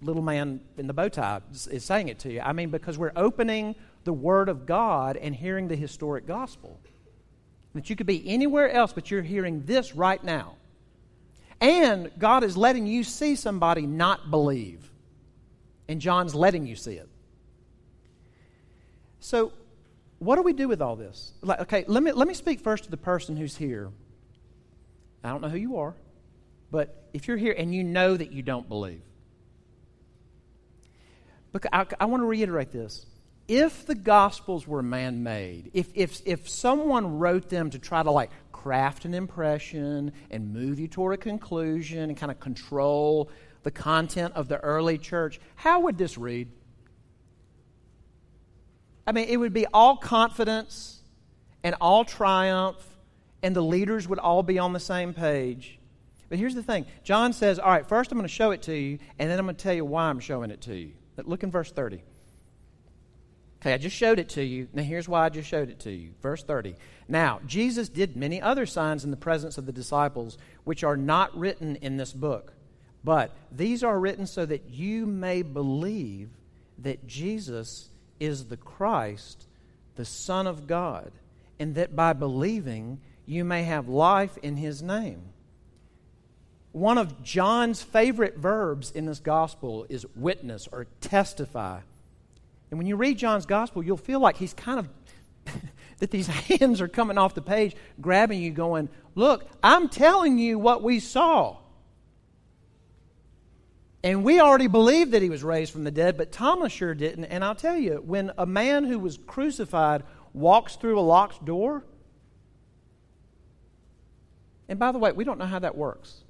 little 0.00 0.22
man 0.22 0.60
in 0.76 0.86
the 0.86 0.92
bow 0.92 1.08
tie 1.08 1.40
is 1.50 1.84
saying 1.84 2.08
it 2.08 2.18
to 2.20 2.32
you. 2.32 2.40
I 2.40 2.52
mean 2.52 2.70
because 2.70 2.98
we're 2.98 3.12
opening 3.16 3.74
the 4.04 4.12
Word 4.12 4.48
of 4.48 4.66
God 4.66 5.16
and 5.16 5.34
hearing 5.34 5.68
the 5.68 5.76
historic 5.76 6.26
gospel. 6.26 6.78
That 7.74 7.90
you 7.90 7.96
could 7.96 8.06
be 8.06 8.26
anywhere 8.28 8.70
else, 8.70 8.92
but 8.92 9.10
you're 9.10 9.22
hearing 9.22 9.64
this 9.64 9.94
right 9.94 10.22
now. 10.22 10.56
And 11.60 12.10
God 12.18 12.44
is 12.44 12.56
letting 12.56 12.86
you 12.86 13.02
see 13.02 13.34
somebody 13.34 13.86
not 13.86 14.30
believe. 14.30 14.90
And 15.88 16.00
John's 16.00 16.34
letting 16.34 16.66
you 16.66 16.76
see 16.76 16.94
it. 16.94 17.08
So, 19.20 19.52
what 20.18 20.36
do 20.36 20.42
we 20.42 20.52
do 20.52 20.68
with 20.68 20.80
all 20.80 20.96
this? 20.96 21.32
Like, 21.42 21.60
okay, 21.62 21.84
let 21.88 22.02
me, 22.02 22.12
let 22.12 22.28
me 22.28 22.34
speak 22.34 22.60
first 22.60 22.84
to 22.84 22.90
the 22.90 22.96
person 22.96 23.36
who's 23.36 23.56
here. 23.56 23.90
I 25.22 25.30
don't 25.30 25.40
know 25.40 25.48
who 25.48 25.58
you 25.58 25.78
are, 25.78 25.94
but 26.70 27.08
if 27.12 27.26
you're 27.26 27.36
here 27.36 27.54
and 27.56 27.74
you 27.74 27.82
know 27.82 28.16
that 28.16 28.32
you 28.32 28.42
don't 28.42 28.68
believe, 28.68 29.02
because 31.52 31.70
I, 31.72 31.86
I 32.00 32.04
want 32.04 32.22
to 32.22 32.26
reiterate 32.26 32.70
this 32.72 33.06
if 33.48 33.86
the 33.86 33.94
Gospels 33.94 34.66
were 34.66 34.82
man 34.82 35.22
made, 35.22 35.70
if, 35.74 35.88
if, 35.94 36.20
if 36.24 36.48
someone 36.48 37.18
wrote 37.18 37.48
them 37.48 37.70
to 37.70 37.78
try 37.78 38.02
to 38.02 38.10
like 38.10 38.30
craft 38.52 39.04
an 39.04 39.12
impression 39.12 40.12
and 40.30 40.52
move 40.52 40.80
you 40.80 40.88
toward 40.88 41.14
a 41.14 41.18
conclusion 41.18 42.10
and 42.10 42.16
kind 42.16 42.32
of 42.32 42.40
control 42.40 43.30
the 43.62 43.70
content 43.70 44.34
of 44.34 44.48
the 44.48 44.58
early 44.58 44.96
church, 44.96 45.40
how 45.56 45.80
would 45.80 45.98
this 45.98 46.16
read? 46.16 46.48
I 49.06 49.12
mean, 49.12 49.28
it 49.28 49.36
would 49.36 49.52
be 49.52 49.66
all 49.66 49.96
confidence 49.96 51.02
and 51.62 51.74
all 51.80 52.04
triumph, 52.04 52.78
and 53.42 53.54
the 53.54 53.62
leaders 53.62 54.08
would 54.08 54.18
all 54.18 54.42
be 54.42 54.58
on 54.58 54.72
the 54.72 54.80
same 54.80 55.12
page. 55.12 55.78
But 56.30 56.38
here's 56.38 56.54
the 56.54 56.62
thing 56.62 56.86
John 57.02 57.34
says, 57.34 57.58
All 57.58 57.70
right, 57.70 57.86
first 57.86 58.10
I'm 58.10 58.18
going 58.18 58.26
to 58.26 58.32
show 58.32 58.50
it 58.52 58.62
to 58.62 58.74
you, 58.74 58.98
and 59.18 59.30
then 59.30 59.38
I'm 59.38 59.44
going 59.44 59.56
to 59.56 59.62
tell 59.62 59.74
you 59.74 59.84
why 59.84 60.04
I'm 60.04 60.20
showing 60.20 60.50
it 60.50 60.62
to 60.62 60.74
you. 60.74 60.92
But 61.16 61.28
Look 61.28 61.42
in 61.42 61.50
verse 61.50 61.70
30. 61.70 62.02
Okay, 63.64 63.72
I 63.72 63.78
just 63.78 63.96
showed 63.96 64.18
it 64.18 64.28
to 64.30 64.44
you. 64.44 64.68
Now, 64.74 64.82
here's 64.82 65.08
why 65.08 65.24
I 65.24 65.30
just 65.30 65.48
showed 65.48 65.70
it 65.70 65.80
to 65.80 65.90
you. 65.90 66.10
Verse 66.20 66.42
30. 66.42 66.74
Now, 67.08 67.40
Jesus 67.46 67.88
did 67.88 68.14
many 68.14 68.42
other 68.42 68.66
signs 68.66 69.04
in 69.04 69.10
the 69.10 69.16
presence 69.16 69.56
of 69.56 69.64
the 69.64 69.72
disciples, 69.72 70.36
which 70.64 70.84
are 70.84 70.98
not 70.98 71.34
written 71.34 71.76
in 71.76 71.96
this 71.96 72.12
book. 72.12 72.52
But 73.02 73.34
these 73.50 73.82
are 73.82 73.98
written 73.98 74.26
so 74.26 74.44
that 74.44 74.68
you 74.68 75.06
may 75.06 75.40
believe 75.40 76.28
that 76.76 77.06
Jesus 77.06 77.88
is 78.20 78.44
the 78.44 78.58
Christ, 78.58 79.46
the 79.94 80.04
Son 80.04 80.46
of 80.46 80.66
God, 80.66 81.10
and 81.58 81.74
that 81.76 81.96
by 81.96 82.12
believing 82.12 83.00
you 83.24 83.46
may 83.46 83.62
have 83.62 83.88
life 83.88 84.36
in 84.42 84.58
his 84.58 84.82
name. 84.82 85.22
One 86.72 86.98
of 86.98 87.22
John's 87.22 87.82
favorite 87.82 88.36
verbs 88.36 88.90
in 88.90 89.06
this 89.06 89.20
gospel 89.20 89.86
is 89.88 90.04
witness 90.14 90.68
or 90.70 90.86
testify. 91.00 91.80
And 92.70 92.78
when 92.78 92.86
you 92.86 92.96
read 92.96 93.18
John's 93.18 93.46
gospel, 93.46 93.82
you'll 93.82 93.96
feel 93.96 94.20
like 94.20 94.36
he's 94.36 94.54
kind 94.54 94.78
of, 94.78 94.88
that 95.98 96.10
these 96.10 96.26
hands 96.58 96.80
are 96.80 96.88
coming 96.88 97.18
off 97.18 97.34
the 97.34 97.42
page, 97.42 97.76
grabbing 98.00 98.40
you, 98.42 98.50
going, 98.50 98.88
Look, 99.14 99.46
I'm 99.62 99.88
telling 99.88 100.38
you 100.38 100.58
what 100.58 100.82
we 100.82 100.98
saw. 100.98 101.58
And 104.02 104.22
we 104.22 104.40
already 104.40 104.66
believed 104.66 105.12
that 105.12 105.22
he 105.22 105.30
was 105.30 105.42
raised 105.42 105.72
from 105.72 105.84
the 105.84 105.90
dead, 105.90 106.18
but 106.18 106.30
Thomas 106.30 106.72
sure 106.72 106.94
didn't. 106.94 107.24
And 107.24 107.42
I'll 107.42 107.54
tell 107.54 107.76
you, 107.76 108.02
when 108.04 108.32
a 108.36 108.44
man 108.44 108.84
who 108.84 108.98
was 108.98 109.18
crucified 109.26 110.02
walks 110.34 110.76
through 110.76 110.98
a 110.98 111.00
locked 111.00 111.44
door, 111.44 111.84
and 114.68 114.78
by 114.78 114.92
the 114.92 114.98
way, 114.98 115.12
we 115.12 115.24
don't 115.24 115.38
know 115.38 115.46
how 115.46 115.60
that 115.60 115.76
works. 115.76 116.23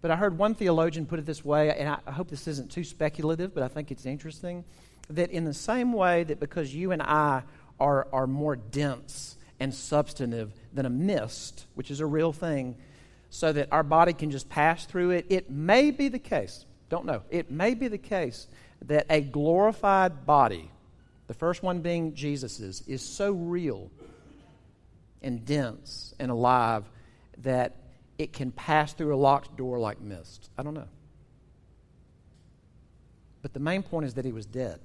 But 0.00 0.10
I 0.10 0.16
heard 0.16 0.38
one 0.38 0.54
theologian 0.54 1.06
put 1.06 1.18
it 1.18 1.26
this 1.26 1.44
way, 1.44 1.76
and 1.76 1.88
I 2.06 2.10
hope 2.10 2.28
this 2.28 2.46
isn't 2.46 2.70
too 2.70 2.84
speculative, 2.84 3.54
but 3.54 3.62
I 3.62 3.68
think 3.68 3.90
it's 3.90 4.06
interesting 4.06 4.64
that 5.08 5.30
in 5.30 5.44
the 5.44 5.54
same 5.54 5.92
way 5.92 6.24
that 6.24 6.40
because 6.40 6.74
you 6.74 6.92
and 6.92 7.02
I 7.02 7.42
are, 7.78 8.06
are 8.12 8.26
more 8.26 8.56
dense 8.56 9.36
and 9.58 9.74
substantive 9.74 10.52
than 10.72 10.86
a 10.86 10.90
mist, 10.90 11.66
which 11.74 11.90
is 11.90 12.00
a 12.00 12.06
real 12.06 12.32
thing, 12.32 12.76
so 13.30 13.52
that 13.52 13.68
our 13.72 13.82
body 13.82 14.12
can 14.12 14.30
just 14.30 14.48
pass 14.48 14.84
through 14.84 15.10
it, 15.10 15.26
it 15.28 15.50
may 15.50 15.90
be 15.90 16.08
the 16.08 16.18
case, 16.18 16.64
don't 16.88 17.06
know, 17.06 17.22
it 17.30 17.50
may 17.50 17.74
be 17.74 17.88
the 17.88 17.98
case 17.98 18.46
that 18.84 19.06
a 19.10 19.20
glorified 19.20 20.26
body, 20.26 20.70
the 21.26 21.34
first 21.34 21.62
one 21.62 21.80
being 21.80 22.14
Jesus's, 22.14 22.82
is 22.86 23.02
so 23.02 23.32
real 23.32 23.90
and 25.22 25.44
dense 25.44 26.14
and 26.18 26.30
alive 26.30 26.84
that 27.38 27.74
it 28.18 28.32
can 28.32 28.50
pass 28.50 28.92
through 28.92 29.14
a 29.14 29.16
locked 29.16 29.56
door 29.56 29.78
like 29.78 30.00
mist. 30.00 30.50
I 30.56 30.62
don't 30.62 30.74
know. 30.74 30.88
But 33.42 33.52
the 33.52 33.60
main 33.60 33.82
point 33.82 34.06
is 34.06 34.14
that 34.14 34.24
he 34.24 34.32
was 34.32 34.46
dead 34.46 34.80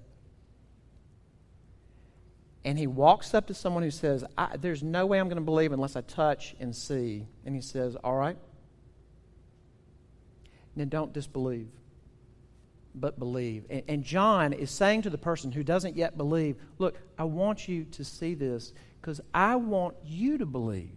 and 2.63 2.77
he 2.77 2.87
walks 2.87 3.33
up 3.33 3.47
to 3.47 3.53
someone 3.53 3.83
who 3.83 3.91
says, 3.91 4.23
There's 4.59 4.83
no 4.83 5.05
way 5.05 5.19
I'm 5.19 5.27
going 5.27 5.37
to 5.37 5.43
believe 5.43 5.71
unless 5.71 5.95
I 5.95 6.01
touch 6.01 6.55
and 6.59 6.75
see. 6.75 7.25
And 7.45 7.55
he 7.55 7.61
says, 7.61 7.95
All 7.95 8.15
right. 8.15 8.37
Now 10.75 10.85
don't 10.85 11.11
disbelieve, 11.11 11.67
but 12.95 13.19
believe. 13.19 13.65
And, 13.69 13.83
and 13.87 14.03
John 14.03 14.53
is 14.53 14.71
saying 14.71 15.01
to 15.01 15.09
the 15.09 15.17
person 15.17 15.51
who 15.51 15.63
doesn't 15.63 15.97
yet 15.97 16.17
believe, 16.17 16.55
Look, 16.77 16.99
I 17.17 17.23
want 17.23 17.67
you 17.67 17.85
to 17.85 18.03
see 18.03 18.35
this 18.35 18.73
because 19.01 19.21
I 19.33 19.55
want 19.55 19.95
you 20.05 20.37
to 20.37 20.45
believe. 20.45 20.91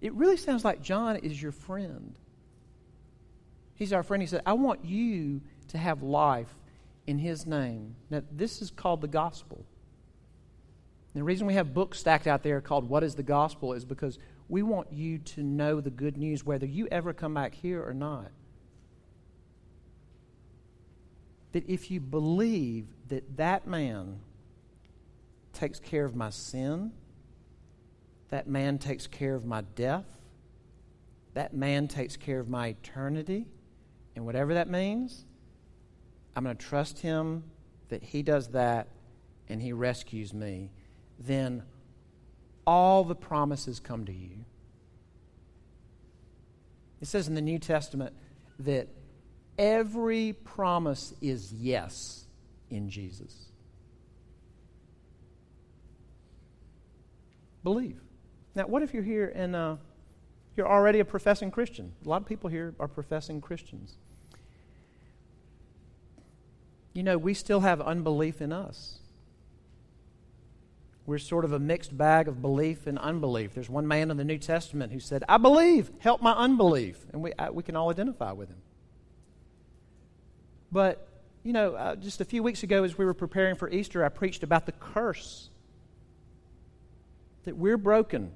It 0.00 0.14
really 0.14 0.36
sounds 0.36 0.64
like 0.64 0.82
John 0.82 1.16
is 1.16 1.40
your 1.40 1.52
friend. 1.52 2.14
He's 3.74 3.92
our 3.92 4.02
friend. 4.02 4.22
He 4.22 4.26
said, 4.26 4.42
I 4.46 4.54
want 4.54 4.84
you 4.84 5.40
to 5.68 5.78
have 5.78 6.02
life 6.02 6.52
in 7.06 7.18
his 7.18 7.46
name. 7.46 7.96
Now, 8.10 8.22
this 8.30 8.62
is 8.62 8.70
called 8.70 9.00
the 9.00 9.08
gospel. 9.08 9.64
The 11.14 11.24
reason 11.24 11.46
we 11.46 11.54
have 11.54 11.74
books 11.74 11.98
stacked 11.98 12.26
out 12.26 12.42
there 12.42 12.60
called 12.60 12.88
What 12.88 13.02
is 13.02 13.16
the 13.16 13.22
Gospel 13.22 13.72
is 13.72 13.84
because 13.84 14.18
we 14.48 14.62
want 14.62 14.92
you 14.92 15.18
to 15.18 15.42
know 15.42 15.80
the 15.80 15.90
good 15.90 16.16
news 16.16 16.44
whether 16.44 16.66
you 16.66 16.86
ever 16.90 17.12
come 17.12 17.34
back 17.34 17.54
here 17.54 17.82
or 17.82 17.92
not. 17.92 18.30
That 21.52 21.68
if 21.68 21.90
you 21.90 21.98
believe 21.98 22.86
that 23.08 23.36
that 23.38 23.66
man 23.66 24.20
takes 25.52 25.80
care 25.80 26.04
of 26.04 26.14
my 26.14 26.30
sin, 26.30 26.92
that 28.30 28.48
man 28.48 28.78
takes 28.78 29.06
care 29.06 29.34
of 29.34 29.44
my 29.44 29.62
death, 29.74 30.06
that 31.34 31.54
man 31.54 31.88
takes 31.88 32.16
care 32.16 32.40
of 32.40 32.48
my 32.48 32.68
eternity, 32.68 33.46
and 34.16 34.24
whatever 34.24 34.54
that 34.54 34.68
means, 34.68 35.24
I'm 36.34 36.44
going 36.44 36.56
to 36.56 36.66
trust 36.66 37.00
him 37.00 37.44
that 37.88 38.02
he 38.02 38.22
does 38.22 38.48
that 38.48 38.88
and 39.48 39.60
he 39.60 39.72
rescues 39.72 40.32
me 40.32 40.70
then 41.20 41.62
all 42.66 43.04
the 43.04 43.14
promises 43.14 43.78
come 43.78 44.04
to 44.06 44.12
you. 44.12 44.44
It 47.00 47.08
says 47.08 47.28
in 47.28 47.34
the 47.34 47.42
New 47.42 47.58
Testament 47.58 48.14
that 48.58 48.88
every 49.58 50.32
promise 50.32 51.14
is 51.20 51.52
yes 51.52 52.26
in 52.70 52.88
Jesus. 52.90 53.52
Believe. 57.62 58.00
Now, 58.54 58.66
what 58.66 58.82
if 58.82 58.92
you're 58.92 59.02
here 59.02 59.32
and 59.34 59.54
uh, 59.54 59.76
you're 60.56 60.68
already 60.68 61.00
a 61.00 61.04
professing 61.04 61.50
Christian? 61.50 61.92
A 62.04 62.08
lot 62.08 62.22
of 62.22 62.28
people 62.28 62.50
here 62.50 62.74
are 62.80 62.88
professing 62.88 63.40
Christians. 63.40 63.94
You 66.92 67.02
know, 67.02 67.16
we 67.16 67.34
still 67.34 67.60
have 67.60 67.80
unbelief 67.80 68.40
in 68.40 68.52
us 68.52 69.00
we're 71.10 71.18
sort 71.18 71.44
of 71.44 71.52
a 71.52 71.58
mixed 71.58 71.98
bag 71.98 72.28
of 72.28 72.40
belief 72.40 72.86
and 72.86 72.96
unbelief. 72.96 73.52
There's 73.52 73.68
one 73.68 73.88
man 73.88 74.12
in 74.12 74.16
the 74.16 74.22
New 74.22 74.38
Testament 74.38 74.92
who 74.92 75.00
said, 75.00 75.24
I 75.28 75.38
believe, 75.38 75.90
help 75.98 76.22
my 76.22 76.30
unbelief. 76.30 77.04
And 77.12 77.20
we, 77.20 77.32
I, 77.36 77.50
we 77.50 77.64
can 77.64 77.74
all 77.74 77.90
identify 77.90 78.30
with 78.30 78.48
him. 78.48 78.58
But, 80.70 81.08
you 81.42 81.52
know, 81.52 81.74
uh, 81.74 81.96
just 81.96 82.20
a 82.20 82.24
few 82.24 82.44
weeks 82.44 82.62
ago 82.62 82.84
as 82.84 82.96
we 82.96 83.04
were 83.04 83.12
preparing 83.12 83.56
for 83.56 83.68
Easter, 83.68 84.04
I 84.04 84.08
preached 84.08 84.44
about 84.44 84.66
the 84.66 84.72
curse 84.72 85.50
that 87.44 87.56
we're 87.56 87.76
broken, 87.76 88.30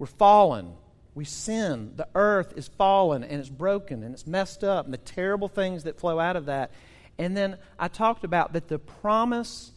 we're 0.00 0.06
fallen, 0.06 0.72
we 1.14 1.26
sin, 1.26 1.92
the 1.96 2.08
earth 2.14 2.54
is 2.56 2.68
fallen 2.68 3.22
and 3.22 3.38
it's 3.38 3.50
broken 3.50 4.02
and 4.02 4.14
it's 4.14 4.26
messed 4.26 4.64
up, 4.64 4.86
and 4.86 4.94
the 4.94 4.98
terrible 4.98 5.46
things 5.46 5.84
that 5.84 6.00
flow 6.00 6.18
out 6.18 6.36
of 6.36 6.46
that. 6.46 6.72
And 7.18 7.36
then 7.36 7.58
I 7.78 7.88
talked 7.88 8.24
about 8.24 8.54
that 8.54 8.66
the 8.66 8.78
promise 8.78 9.72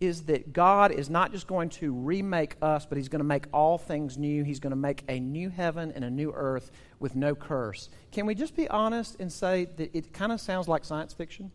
is 0.00 0.26
that 0.26 0.52
God 0.52 0.92
is 0.92 1.10
not 1.10 1.32
just 1.32 1.48
going 1.48 1.70
to 1.70 1.92
remake 1.92 2.54
us, 2.62 2.86
but 2.86 2.96
He's 2.96 3.08
going 3.08 3.20
to 3.20 3.24
make 3.24 3.46
all 3.52 3.76
things 3.76 4.16
new. 4.16 4.44
He's 4.44 4.60
going 4.60 4.70
to 4.70 4.76
make 4.76 5.02
a 5.08 5.18
new 5.18 5.50
heaven 5.50 5.90
and 5.90 6.04
a 6.04 6.10
new 6.10 6.32
earth 6.32 6.70
with 7.00 7.16
no 7.16 7.34
curse. 7.34 7.88
Can 8.12 8.24
we 8.24 8.36
just 8.36 8.54
be 8.54 8.68
honest 8.68 9.16
and 9.18 9.32
say 9.32 9.64
that 9.78 9.96
it 9.96 10.12
kind 10.12 10.30
of 10.30 10.40
sounds 10.40 10.68
like 10.68 10.84
science 10.84 11.12
fiction? 11.12 11.50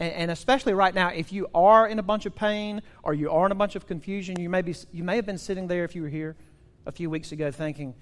And, 0.00 0.12
and, 0.12 0.30
especially 0.30 0.74
right 0.74 0.94
now, 0.94 1.08
if 1.08 1.32
you 1.32 1.46
are 1.54 1.86
in 1.86 1.98
a 1.98 2.02
bunch 2.02 2.26
of 2.26 2.34
pain 2.34 2.82
or 3.02 3.14
you 3.14 3.30
are 3.30 3.46
in 3.46 3.52
a 3.52 3.54
bunch 3.54 3.76
of 3.76 3.86
confusion, 3.86 4.40
you 4.40 4.48
may, 4.48 4.60
be, 4.60 4.74
you 4.92 5.04
may 5.04 5.16
have 5.16 5.26
been 5.26 5.38
sitting 5.38 5.68
there 5.68 5.84
if 5.84 5.94
you 5.94 6.02
were 6.02 6.08
here 6.08 6.36
a 6.84 6.92
few 6.92 7.08
weeks 7.08 7.30
ago 7.30 7.50
thinking, 7.50 7.94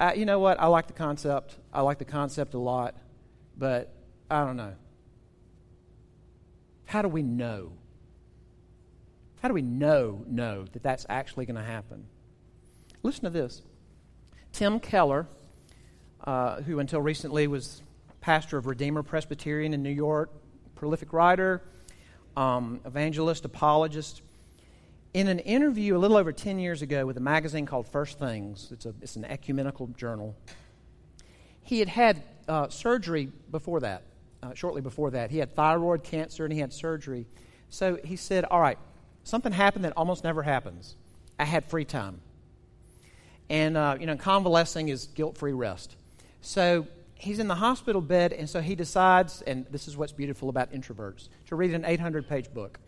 uh, 0.00 0.12
you 0.16 0.24
know 0.24 0.38
what, 0.38 0.58
I 0.60 0.66
like 0.66 0.86
the 0.86 0.92
concept. 0.92 1.56
I 1.72 1.82
like 1.82 1.98
the 1.98 2.04
concept 2.04 2.54
a 2.54 2.58
lot, 2.58 2.94
but 3.56 3.92
I 4.30 4.44
don't 4.44 4.56
know. 4.56 4.74
How 6.86 7.02
do 7.02 7.08
we 7.08 7.22
know? 7.22 7.72
How 9.42 9.48
do 9.48 9.54
we 9.54 9.62
know, 9.62 10.24
know 10.26 10.64
that 10.72 10.82
that's 10.82 11.04
actually 11.08 11.46
going 11.46 11.56
to 11.56 11.62
happen? 11.62 12.06
Listen 13.02 13.24
to 13.24 13.30
this. 13.30 13.62
Tim 14.52 14.80
Keller, 14.80 15.26
uh, 16.24 16.62
who 16.62 16.78
until 16.78 17.00
recently 17.00 17.46
was 17.46 17.82
pastor 18.20 18.56
of 18.56 18.66
Redeemer 18.66 19.02
Presbyterian 19.02 19.74
in 19.74 19.82
New 19.82 19.90
York, 19.90 20.30
prolific 20.76 21.12
writer, 21.12 21.62
um, 22.36 22.80
evangelist, 22.84 23.44
apologist. 23.44 24.22
In 25.14 25.28
an 25.28 25.38
interview 25.40 25.96
a 25.96 25.98
little 25.98 26.16
over 26.16 26.30
10 26.30 26.58
years 26.58 26.82
ago 26.82 27.06
with 27.06 27.16
a 27.16 27.20
magazine 27.20 27.66
called 27.66 27.88
First 27.88 28.18
Things, 28.18 28.68
it's, 28.70 28.86
a, 28.86 28.94
it's 29.00 29.16
an 29.16 29.24
ecumenical 29.24 29.88
journal, 29.88 30.36
he 31.62 31.80
had 31.80 31.88
had 31.88 32.22
uh, 32.46 32.68
surgery 32.68 33.32
before 33.50 33.80
that, 33.80 34.02
uh, 34.42 34.54
shortly 34.54 34.82
before 34.82 35.10
that. 35.10 35.30
He 35.30 35.38
had 35.38 35.56
thyroid 35.56 36.04
cancer 36.04 36.44
and 36.44 36.52
he 36.52 36.60
had 36.60 36.72
surgery. 36.72 37.26
So 37.70 37.98
he 38.04 38.14
said, 38.14 38.44
All 38.44 38.60
right, 38.60 38.78
something 39.24 39.50
happened 39.50 39.84
that 39.84 39.94
almost 39.96 40.22
never 40.22 40.42
happens. 40.42 40.94
I 41.38 41.44
had 41.44 41.64
free 41.64 41.84
time. 41.84 42.20
And, 43.48 43.76
uh, 43.76 43.96
you 43.98 44.06
know, 44.06 44.16
convalescing 44.16 44.88
is 44.88 45.06
guilt 45.06 45.38
free 45.38 45.52
rest. 45.52 45.96
So 46.40 46.86
he's 47.18 47.38
in 47.38 47.48
the 47.48 47.54
hospital 47.54 48.00
bed, 48.00 48.32
and 48.32 48.48
so 48.48 48.60
he 48.60 48.74
decides, 48.74 49.42
and 49.42 49.66
this 49.70 49.88
is 49.88 49.96
what's 49.96 50.12
beautiful 50.12 50.48
about 50.48 50.72
introverts, 50.72 51.28
to 51.46 51.56
read 51.56 51.74
an 51.74 51.84
800 51.84 52.28
page 52.28 52.52
book. 52.52 52.78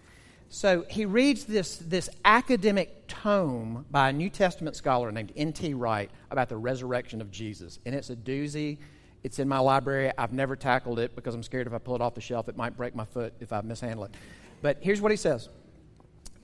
So 0.51 0.87
he 0.89 1.05
reads 1.05 1.45
this, 1.45 1.77
this 1.77 2.09
academic 2.25 3.07
tome 3.07 3.85
by 3.91 4.09
a 4.09 4.13
New 4.13 4.31
Testament 4.31 4.77
scholar 4.77 5.13
named 5.13 5.33
N.T. 5.37 5.75
Wright 5.75 6.11
about 6.31 6.49
the 6.49 6.57
resurrection 6.57 7.21
of 7.21 7.31
Jesus. 7.31 7.79
And 7.85 7.95
it's 7.95 8.09
a 8.09 8.17
doozy. 8.17 8.79
It's 9.23 9.39
in 9.39 9.49
my 9.49 9.59
library. 9.59 10.11
I've 10.17 10.33
never 10.33 10.57
tackled 10.57 11.01
it 11.01 11.15
because 11.15 11.35
I'm 11.35 11.43
scared 11.43 11.67
if 11.67 11.75
I 11.75 11.79
pull 11.79 11.97
it 11.97 12.01
off 12.01 12.15
the 12.15 12.23
shelf, 12.23 12.49
it 12.49 12.57
might 12.57 12.77
break 12.77 12.95
my 12.95 13.05
foot 13.05 13.35
if 13.41 13.53
I 13.53 13.61
mishandle 13.61 14.05
it. 14.05 14.13
But 14.63 14.79
here's 14.81 15.03
what 15.03 15.11
he 15.11 15.17
says 15.17 15.51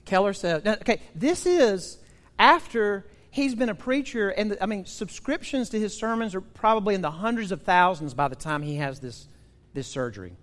Keller 0.04 0.34
says, 0.34 0.66
okay, 0.66 1.00
this 1.14 1.46
is 1.46 1.98
after 2.38 3.06
he's 3.34 3.56
been 3.56 3.68
a 3.68 3.74
preacher, 3.74 4.28
and 4.30 4.56
I 4.60 4.66
mean, 4.66 4.86
subscriptions 4.86 5.70
to 5.70 5.80
his 5.80 5.96
sermons 5.96 6.36
are 6.36 6.40
probably 6.40 6.94
in 6.94 7.02
the 7.02 7.10
hundreds 7.10 7.50
of 7.50 7.62
thousands 7.62 8.14
by 8.14 8.28
the 8.28 8.36
time 8.36 8.62
he 8.62 8.76
has 8.76 9.00
this, 9.00 9.26
this 9.74 9.88
surgery. 9.88 10.34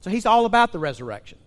So 0.00 0.10
he's 0.10 0.26
all 0.26 0.44
about 0.44 0.72
the 0.72 0.80
resurrection. 0.80 1.38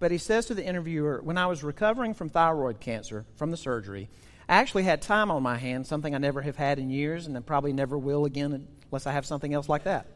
But 0.00 0.10
he 0.10 0.18
says 0.18 0.46
to 0.46 0.54
the 0.54 0.64
interviewer, 0.64 1.20
When 1.22 1.36
I 1.36 1.46
was 1.46 1.62
recovering 1.62 2.14
from 2.14 2.30
thyroid 2.30 2.80
cancer 2.80 3.26
from 3.36 3.50
the 3.50 3.58
surgery, 3.58 4.08
I 4.48 4.56
actually 4.56 4.84
had 4.84 5.02
time 5.02 5.30
on 5.30 5.42
my 5.42 5.58
hands, 5.58 5.88
something 5.88 6.14
I 6.14 6.18
never 6.18 6.40
have 6.40 6.56
had 6.56 6.78
in 6.78 6.88
years, 6.88 7.26
and 7.26 7.36
I 7.36 7.40
probably 7.40 7.74
never 7.74 7.98
will 7.98 8.24
again 8.24 8.66
unless 8.86 9.06
I 9.06 9.12
have 9.12 9.26
something 9.26 9.52
else 9.52 9.68
like 9.68 9.84
that. 9.84 10.06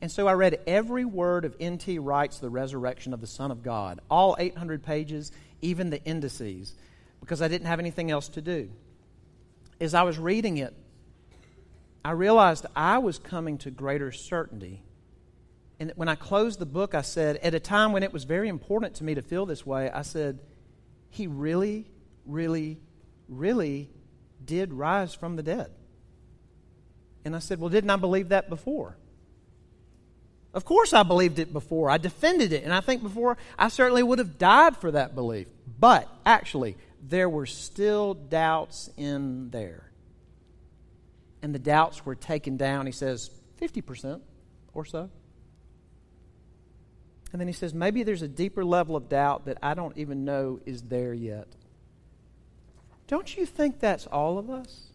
And 0.00 0.12
so 0.12 0.28
I 0.28 0.34
read 0.34 0.60
every 0.66 1.04
word 1.04 1.44
of 1.44 1.56
N.T. 1.58 1.98
Wright's 1.98 2.38
The 2.38 2.50
Resurrection 2.50 3.12
of 3.12 3.20
the 3.20 3.26
Son 3.26 3.50
of 3.50 3.64
God, 3.64 4.00
all 4.08 4.36
800 4.38 4.84
pages, 4.84 5.32
even 5.60 5.90
the 5.90 6.02
indices, 6.04 6.74
because 7.20 7.42
I 7.42 7.48
didn't 7.48 7.66
have 7.66 7.80
anything 7.80 8.12
else 8.12 8.28
to 8.28 8.40
do 8.40 8.70
as 9.80 9.94
I 9.94 10.02
was 10.02 10.18
reading 10.18 10.58
it, 10.58 10.74
I 12.04 12.12
realized 12.12 12.66
I 12.76 12.98
was 12.98 13.18
coming 13.18 13.58
to 13.58 13.70
greater 13.70 14.12
certainty. 14.12 14.82
And 15.80 15.92
when 15.96 16.08
I 16.08 16.14
closed 16.14 16.58
the 16.58 16.66
book, 16.66 16.94
I 16.94 17.02
said, 17.02 17.36
at 17.38 17.54
a 17.54 17.60
time 17.60 17.92
when 17.92 18.02
it 18.02 18.12
was 18.12 18.24
very 18.24 18.48
important 18.48 18.96
to 18.96 19.04
me 19.04 19.14
to 19.14 19.22
feel 19.22 19.46
this 19.46 19.64
way, 19.66 19.90
I 19.90 20.02
said, 20.02 20.40
He 21.10 21.26
really, 21.26 21.86
really, 22.26 22.78
really 23.28 23.90
did 24.44 24.72
rise 24.72 25.14
from 25.14 25.36
the 25.36 25.42
dead. 25.42 25.70
And 27.24 27.34
I 27.34 27.38
said, 27.38 27.58
Well, 27.58 27.70
didn't 27.70 27.90
I 27.90 27.96
believe 27.96 28.28
that 28.28 28.48
before? 28.48 28.96
Of 30.52 30.64
course, 30.64 30.92
I 30.92 31.02
believed 31.02 31.40
it 31.40 31.52
before. 31.52 31.90
I 31.90 31.98
defended 31.98 32.52
it. 32.52 32.62
And 32.62 32.72
I 32.72 32.80
think 32.80 33.02
before, 33.02 33.36
I 33.58 33.68
certainly 33.68 34.04
would 34.04 34.20
have 34.20 34.38
died 34.38 34.76
for 34.76 34.92
that 34.92 35.16
belief. 35.16 35.48
But 35.80 36.08
actually, 36.24 36.76
there 37.06 37.28
were 37.28 37.46
still 37.46 38.14
doubts 38.14 38.88
in 38.96 39.50
there. 39.50 39.90
And 41.42 41.54
the 41.54 41.58
doubts 41.58 42.06
were 42.06 42.14
taken 42.14 42.56
down, 42.56 42.86
he 42.86 42.92
says, 42.92 43.30
50% 43.60 44.20
or 44.72 44.84
so. 44.84 45.10
And 47.32 47.40
then 47.40 47.46
he 47.46 47.52
says, 47.52 47.74
maybe 47.74 48.02
there's 48.04 48.22
a 48.22 48.28
deeper 48.28 48.64
level 48.64 48.96
of 48.96 49.08
doubt 49.08 49.46
that 49.46 49.58
I 49.62 49.74
don't 49.74 49.96
even 49.98 50.24
know 50.24 50.60
is 50.64 50.82
there 50.82 51.12
yet. 51.12 51.48
Don't 53.06 53.36
you 53.36 53.44
think 53.44 53.80
that's 53.80 54.06
all 54.06 54.38
of 54.38 54.48
us? 54.48 54.86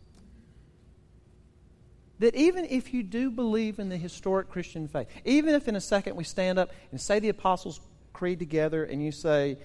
That 2.17 2.33
even 2.35 2.65
if 2.65 2.93
you 2.93 3.03
do 3.03 3.29
believe 3.29 3.77
in 3.77 3.89
the 3.89 3.97
historic 3.97 4.49
Christian 4.49 4.87
faith, 4.87 5.07
even 5.25 5.53
if 5.53 5.67
in 5.67 5.75
a 5.75 5.81
second 5.81 6.15
we 6.15 6.23
stand 6.23 6.57
up 6.57 6.71
and 6.91 6.99
say 6.99 7.19
the 7.19 7.29
Apostles' 7.29 7.79
Creed 8.13 8.39
together 8.39 8.83
and 8.83 9.03
you 9.03 9.11
say, 9.11 9.57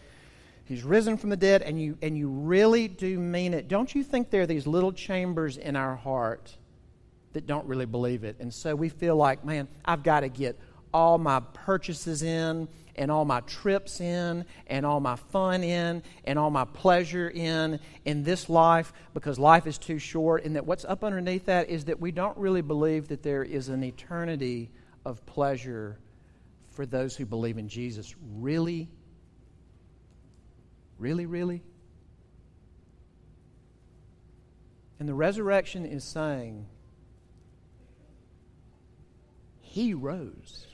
He's 0.65 0.83
risen 0.83 1.19
from 1.19 1.31
the 1.31 1.37
dead, 1.37 1.63
and 1.63 1.81
you, 1.81 1.99
and 2.01 2.17
you 2.17 2.29
really 2.29 2.89
do 2.89 3.19
mean 3.19 3.53
it. 3.53 3.69
Don't 3.69 3.95
you 3.95 4.03
think 4.03 4.31
there 4.31 4.43
are 4.43 4.47
these 4.47 4.67
little 4.67 4.93
chambers 4.93 5.57
in 5.57 5.77
our 5.77 5.95
heart 5.95 6.57
that 7.35 7.47
don't 7.47 7.67
really 7.67 7.87
believe 7.87 8.25
it? 8.25 8.37
And 8.41 8.53
so 8.53 8.75
we 8.75 8.89
feel 8.89 9.17
like, 9.17 9.45
man, 9.45 9.69
I've 9.85 10.03
got 10.03 10.21
to 10.21 10.29
get 10.29 10.59
all 10.93 11.19
my 11.19 11.41
purchases 11.41 12.23
in, 12.23 12.69
and 12.97 13.11
all 13.11 13.25
my 13.25 13.41
trips 13.41 14.01
in, 14.01 14.45
and 14.69 14.87
all 14.87 15.01
my 15.01 15.17
fun 15.17 15.65
in, 15.65 16.03
and 16.25 16.39
all 16.39 16.51
my 16.51 16.65
pleasure 16.65 17.29
in 17.29 17.81
in 18.05 18.23
this 18.23 18.49
life 18.49 18.93
because 19.13 19.39
life 19.39 19.67
is 19.67 19.77
too 19.77 19.99
short. 19.99 20.45
And 20.45 20.57
that 20.57 20.65
what's 20.65 20.85
up 20.85 21.03
underneath 21.03 21.47
that 21.47 21.69
is 21.69 21.87
that 21.87 22.01
we 22.01 22.13
don't 22.13 22.39
really 22.39 22.63
believe 22.63 23.09
that 23.09 23.23
there 23.23 23.43
is 23.43 23.69
an 23.69 23.83
eternity 23.83 24.71
of 25.05 25.27
pleasure 25.27 25.99
for 26.71 26.87
those 26.87 27.17
who 27.17 27.27
believe 27.27 27.59
in 27.59 27.69
Jesus. 27.69 28.15
Really? 28.37 28.89
Really, 30.99 31.27
really? 31.27 31.63
And 34.99 35.09
the 35.09 35.15
resurrection 35.15 35.85
is 35.85 36.05
saying, 36.05 36.67
He 39.61 39.93
rose. 39.93 40.67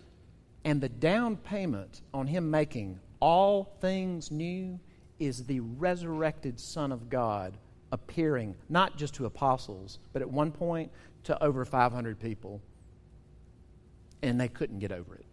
And 0.65 0.81
the 0.81 0.89
down 0.89 1.37
payment 1.37 2.03
on 2.13 2.27
Him 2.27 2.51
making 2.51 3.01
all 3.19 3.65
things 3.81 4.31
new 4.31 4.79
is 5.19 5.45
the 5.45 5.61
resurrected 5.61 6.61
Son 6.61 6.93
of 6.93 7.09
God 7.09 7.57
appearing 7.93 8.55
not 8.69 8.97
just 8.97 9.15
to 9.15 9.27
apostles, 9.27 9.99
but 10.13 10.23
at 10.23 10.31
one 10.31 10.53
point 10.53 10.91
to 11.25 11.43
over 11.43 11.65
500 11.65 12.19
people. 12.21 12.61
And 14.23 14.41
they 14.41 14.49
couldn't 14.49 14.79
get 14.79 14.93
over 14.93 15.15
it. 15.15 15.25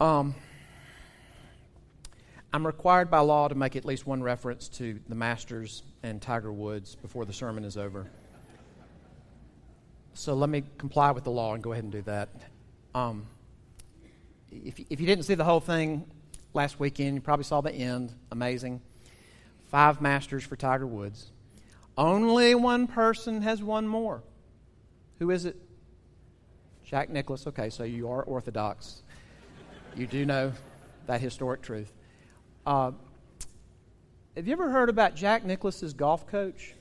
Um, 0.00 0.34
I'm 2.54 2.66
required 2.66 3.10
by 3.10 3.20
law 3.20 3.48
to 3.48 3.54
make 3.54 3.76
at 3.76 3.86
least 3.86 4.06
one 4.06 4.22
reference 4.22 4.68
to 4.70 5.00
the 5.08 5.14
Masters 5.14 5.82
and 6.02 6.20
Tiger 6.20 6.52
Woods 6.52 6.96
before 6.96 7.24
the 7.24 7.32
sermon 7.32 7.64
is 7.64 7.78
over. 7.78 8.10
So 10.12 10.34
let 10.34 10.50
me 10.50 10.62
comply 10.76 11.12
with 11.12 11.24
the 11.24 11.30
law 11.30 11.54
and 11.54 11.62
go 11.62 11.72
ahead 11.72 11.84
and 11.84 11.92
do 11.92 12.02
that. 12.02 12.28
Um, 12.94 13.26
if, 14.50 14.78
if 14.90 15.00
you 15.00 15.06
didn't 15.06 15.24
see 15.24 15.34
the 15.34 15.44
whole 15.44 15.60
thing 15.60 16.04
last 16.52 16.78
weekend, 16.78 17.14
you 17.14 17.22
probably 17.22 17.44
saw 17.44 17.62
the 17.62 17.72
end. 17.72 18.12
Amazing. 18.30 18.82
Five 19.70 20.02
Masters 20.02 20.44
for 20.44 20.56
Tiger 20.56 20.86
Woods. 20.86 21.30
Only 21.96 22.54
one 22.54 22.86
person 22.86 23.40
has 23.40 23.62
won 23.62 23.88
more. 23.88 24.22
Who 25.20 25.30
is 25.30 25.46
it? 25.46 25.56
Jack 26.84 27.08
Nicklaus. 27.08 27.46
Okay, 27.46 27.70
so 27.70 27.84
you 27.84 28.10
are 28.10 28.22
Orthodox. 28.22 29.02
You 29.96 30.06
do 30.06 30.26
know 30.26 30.52
that 31.06 31.22
historic 31.22 31.62
truth. 31.62 31.90
Uh, 32.64 32.92
have 34.36 34.46
you 34.46 34.52
ever 34.52 34.70
heard 34.70 34.88
about 34.88 35.16
Jack 35.16 35.44
Nicklaus's 35.44 35.94
golf 35.94 36.28
coach? 36.28 36.74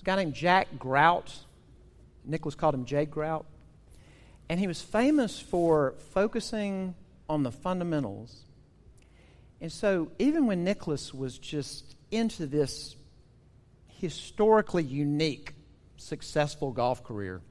A 0.00 0.02
guy 0.02 0.16
named 0.16 0.32
Jack 0.32 0.78
Grout. 0.78 1.36
Nicklaus 2.24 2.54
called 2.54 2.74
him 2.74 2.86
Jay 2.86 3.04
Grout. 3.04 3.44
And 4.48 4.58
he 4.58 4.66
was 4.66 4.80
famous 4.80 5.38
for 5.38 5.94
focusing 6.12 6.94
on 7.28 7.42
the 7.42 7.52
fundamentals. 7.52 8.44
And 9.60 9.70
so, 9.70 10.10
even 10.18 10.46
when 10.46 10.64
Nicklaus 10.64 11.12
was 11.12 11.38
just 11.38 11.94
into 12.10 12.46
this 12.46 12.96
historically 13.88 14.82
unique, 14.82 15.52
successful 15.98 16.72
golf 16.72 17.04
career, 17.04 17.42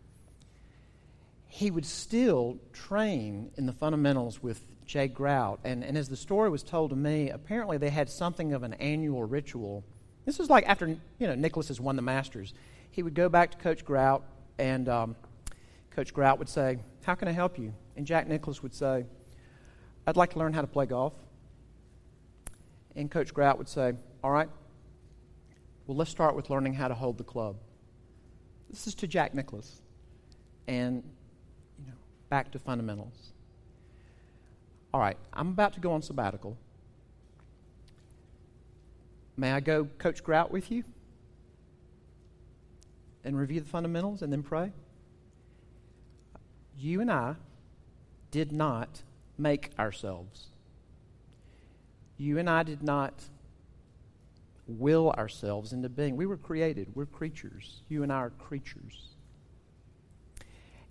he 1.46 1.70
would 1.70 1.86
still 1.86 2.58
train 2.74 3.52
in 3.58 3.68
the 3.68 3.74
fundamentals 3.74 4.42
with 4.42 4.66
Jay 4.90 5.08
Grout. 5.08 5.60
And, 5.64 5.84
and 5.84 5.96
as 5.96 6.10
the 6.10 6.18
story 6.18 6.50
was 6.50 6.64
told 6.64 6.90
to 6.90 6.96
me, 6.96 7.30
apparently 7.30 7.78
they 7.78 7.92
had 7.92 8.10
something 8.10 8.54
of 8.54 8.64
an 8.64 8.74
annual 8.74 9.24
ritual. 9.24 9.84
This 10.26 10.40
was 10.40 10.50
like 10.50 10.68
after 10.68 10.88
you 10.88 11.28
know 11.28 11.36
Nicklaus 11.36 11.68
has 11.68 11.80
won 11.80 11.96
the 11.96 12.02
Masters. 12.02 12.56
He 12.90 13.04
would 13.04 13.14
go 13.14 13.30
back 13.30 13.52
to 13.52 13.58
Coach 13.58 13.86
Grout, 13.86 14.24
and 14.58 14.90
um, 14.90 15.16
Coach 15.92 16.12
Grout 16.12 16.40
would 16.40 16.50
say, 16.50 16.80
How 17.04 17.14
can 17.14 17.28
I 17.28 17.32
help 17.32 17.60
you? 17.60 17.72
And 17.98 18.08
Jack 18.08 18.28
Nicklaus 18.28 18.64
would 18.64 18.74
say, 18.74 19.06
I'd 20.08 20.18
like 20.18 20.32
to 20.32 20.40
learn 20.40 20.54
how 20.54 20.62
to 20.62 20.68
play 20.68 20.88
golf. 20.88 21.14
And 22.96 23.12
Coach 23.12 23.32
Grout 23.32 23.60
would 23.60 23.70
say, 23.70 23.94
All 24.24 24.32
right, 24.32 24.50
well, 25.86 25.98
let's 25.98 26.10
start 26.10 26.36
with 26.36 26.50
learning 26.50 26.74
how 26.74 26.88
to 26.88 26.96
hold 26.96 27.20
the 27.20 27.24
club. 27.24 27.58
This 28.72 28.88
is 28.88 28.96
to 28.96 29.08
Jack 29.08 29.36
Nicklaus. 29.36 29.84
And, 30.68 31.04
you 31.78 31.86
know, 31.86 31.98
back 32.30 32.52
to 32.54 32.60
fundamentals. 32.60 33.34
All 34.94 35.00
right, 35.00 35.18
I'm 35.34 35.50
about 35.50 35.74
to 35.74 35.80
go 35.80 35.92
on 35.92 36.02
sabbatical. 36.02 36.58
May 39.38 39.52
I 39.54 39.60
go 39.60 39.88
Coach 40.00 40.24
Grout 40.24 40.52
with 40.52 40.72
you? 40.72 40.84
And 43.24 43.38
review 43.38 43.60
the 43.60 43.68
fundamentals 43.68 44.22
and 44.22 44.32
then 44.32 44.44
pray? 44.44 44.72
You 46.78 47.02
and 47.02 47.12
I 47.12 47.36
did 48.32 48.52
not 48.52 49.04
make 49.38 49.72
ourselves. 49.78 50.48
You 52.18 52.38
and 52.38 52.50
I 52.50 52.64
did 52.64 52.84
not 52.84 53.14
will 54.68 55.12
ourselves 55.12 55.74
into 55.74 55.90
being. 55.90 56.16
We 56.16 56.26
were 56.26 56.38
created. 56.38 56.90
We're 56.94 57.06
creatures. 57.06 57.82
You 57.90 58.04
and 58.04 58.12
I 58.12 58.18
are 58.18 58.30
creatures. 58.30 59.16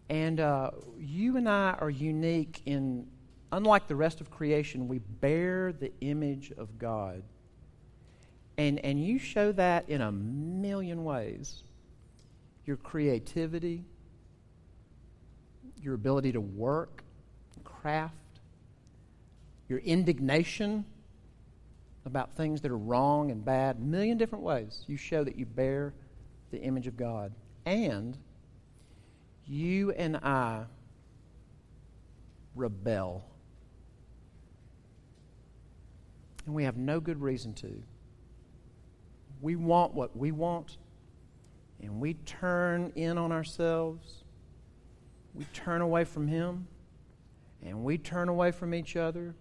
And 0.08 0.40
uh, 0.40 0.70
you 0.98 1.36
and 1.36 1.48
I 1.48 1.76
are 1.80 1.90
unique 1.90 2.62
in, 2.64 3.06
unlike 3.52 3.86
the 3.86 3.96
rest 3.96 4.20
of 4.20 4.30
creation, 4.30 4.88
we 4.88 4.98
bear 4.98 5.72
the 5.72 5.92
image 6.00 6.52
of 6.56 6.78
God. 6.78 7.22
And, 8.56 8.84
and 8.84 9.02
you 9.02 9.18
show 9.18 9.52
that 9.52 9.88
in 9.88 10.00
a 10.00 10.10
million 10.10 11.04
ways 11.04 11.62
your 12.66 12.76
creativity, 12.76 13.82
your 15.80 15.94
ability 15.94 16.32
to 16.32 16.40
work, 16.40 17.02
craft, 17.64 18.14
your 19.68 19.78
indignation 19.78 20.84
about 22.04 22.34
things 22.36 22.60
that 22.62 22.70
are 22.70 22.78
wrong 22.78 23.30
and 23.30 23.44
bad, 23.44 23.76
a 23.76 23.80
million 23.80 24.18
different 24.18 24.44
ways. 24.44 24.84
You 24.86 24.96
show 24.96 25.24
that 25.24 25.36
you 25.36 25.46
bear 25.46 25.94
the 26.50 26.60
image 26.60 26.86
of 26.86 26.96
God. 26.96 27.32
And 27.64 28.16
you 29.46 29.92
and 29.92 30.16
I 30.16 30.64
rebel. 32.54 33.24
And 36.48 36.54
we 36.54 36.64
have 36.64 36.78
no 36.78 36.98
good 36.98 37.20
reason 37.20 37.52
to. 37.56 37.82
We 39.42 39.54
want 39.54 39.92
what 39.92 40.16
we 40.16 40.32
want, 40.32 40.78
and 41.82 42.00
we 42.00 42.14
turn 42.14 42.90
in 42.96 43.18
on 43.18 43.32
ourselves. 43.32 44.24
We 45.34 45.44
turn 45.52 45.82
away 45.82 46.04
from 46.04 46.26
Him, 46.26 46.66
and 47.62 47.84
we 47.84 47.98
turn 47.98 48.30
away 48.30 48.52
from 48.52 48.72
each 48.72 48.96
other, 48.96 49.34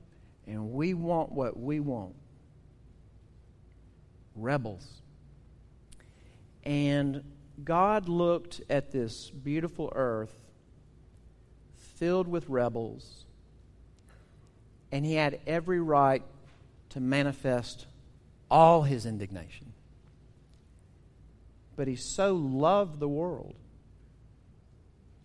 and 0.48 0.74
we 0.74 0.93
want 0.93 1.32
what 1.32 1.58
we 1.58 1.80
want 1.80 2.13
rebels. 4.36 5.02
And 6.65 7.24
God 7.63 8.10
looked 8.10 8.60
at 8.70 8.91
this 8.91 9.30
beautiful 9.30 9.93
earth 9.96 10.36
filled 11.96 12.28
with 12.28 12.50
rebels, 12.50 13.24
and 14.91 15.06
he 15.06 15.13
had 15.13 15.39
every 15.48 15.80
right 15.80 16.22
to 16.89 17.00
manifest 17.00 17.88
all 18.50 18.84
his 18.84 19.06
indignation. 19.06 19.73
But 21.76 21.88
he 21.88 21.95
so 21.95 22.36
loved 22.36 23.00
the 23.00 23.08
world 23.08 23.56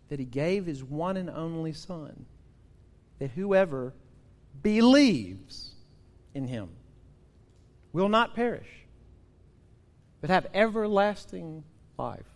that 0.09 0.18
he 0.18 0.27
gave 0.27 0.66
his 0.66 0.85
one 0.85 1.16
and 1.16 1.31
only 1.31 1.72
Son, 1.72 2.27
that 3.18 3.31
whoever 3.31 3.94
believes 4.62 5.75
in 6.35 6.46
him 6.46 6.68
will 7.92 8.09
not 8.09 8.35
perish, 8.35 8.68
but 10.20 10.29
have 10.29 10.46
everlasting 10.53 11.64
life. 11.96 12.27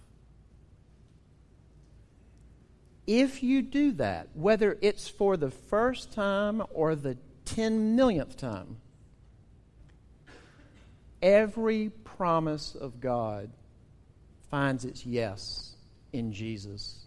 If 3.06 3.42
you 3.42 3.62
do 3.62 3.92
that, 3.92 4.28
whether 4.34 4.78
it's 4.80 5.08
for 5.08 5.36
the 5.36 5.50
first 5.50 6.12
time 6.12 6.62
or 6.72 6.94
the 6.94 7.16
ten 7.44 7.94
millionth 7.94 8.36
time, 8.36 8.78
every 11.26 11.90
promise 12.04 12.76
of 12.76 13.00
God 13.00 13.50
finds 14.48 14.84
its 14.84 15.04
yes 15.04 15.74
in 16.12 16.32
Jesus 16.32 17.04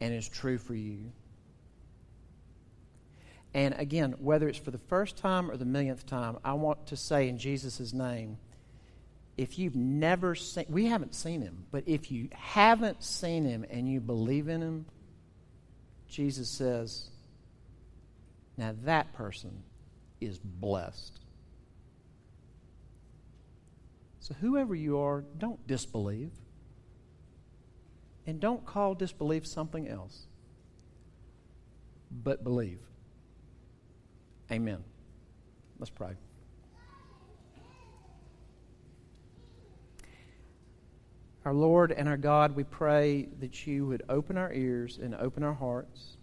and 0.00 0.14
is 0.14 0.26
true 0.26 0.56
for 0.56 0.74
you. 0.74 1.12
And 3.52 3.74
again, 3.78 4.14
whether 4.18 4.48
it's 4.48 4.58
for 4.58 4.70
the 4.70 4.78
first 4.78 5.18
time 5.18 5.50
or 5.50 5.58
the 5.58 5.66
millionth 5.66 6.06
time, 6.06 6.38
I 6.42 6.54
want 6.54 6.86
to 6.86 6.96
say 6.96 7.28
in 7.28 7.36
Jesus' 7.36 7.92
name, 7.92 8.38
if 9.36 9.58
you've 9.58 9.76
never 9.76 10.34
seen, 10.34 10.64
we 10.70 10.86
haven't 10.86 11.14
seen 11.14 11.42
him, 11.42 11.66
but 11.70 11.84
if 11.86 12.10
you 12.10 12.28
haven't 12.32 13.04
seen 13.04 13.44
him 13.44 13.64
and 13.68 13.86
you 13.86 14.00
believe 14.00 14.48
in 14.48 14.62
him, 14.62 14.86
Jesus 16.08 16.48
says, 16.48 17.10
now 18.56 18.74
that 18.84 19.12
person 19.12 19.62
is 20.18 20.38
blessed. 20.38 21.20
So, 24.28 24.34
whoever 24.42 24.74
you 24.74 24.98
are, 24.98 25.24
don't 25.38 25.66
disbelieve. 25.66 26.32
And 28.26 28.38
don't 28.40 28.66
call 28.66 28.94
disbelief 28.94 29.46
something 29.46 29.88
else, 29.88 30.26
but 32.10 32.44
believe. 32.44 32.80
Amen. 34.52 34.84
Let's 35.78 35.88
pray. 35.88 36.12
Our 41.46 41.54
Lord 41.54 41.90
and 41.90 42.06
our 42.06 42.18
God, 42.18 42.54
we 42.54 42.64
pray 42.64 43.28
that 43.40 43.66
you 43.66 43.86
would 43.86 44.02
open 44.10 44.36
our 44.36 44.52
ears 44.52 44.98
and 45.02 45.14
open 45.14 45.42
our 45.42 45.54
hearts. 45.54 46.18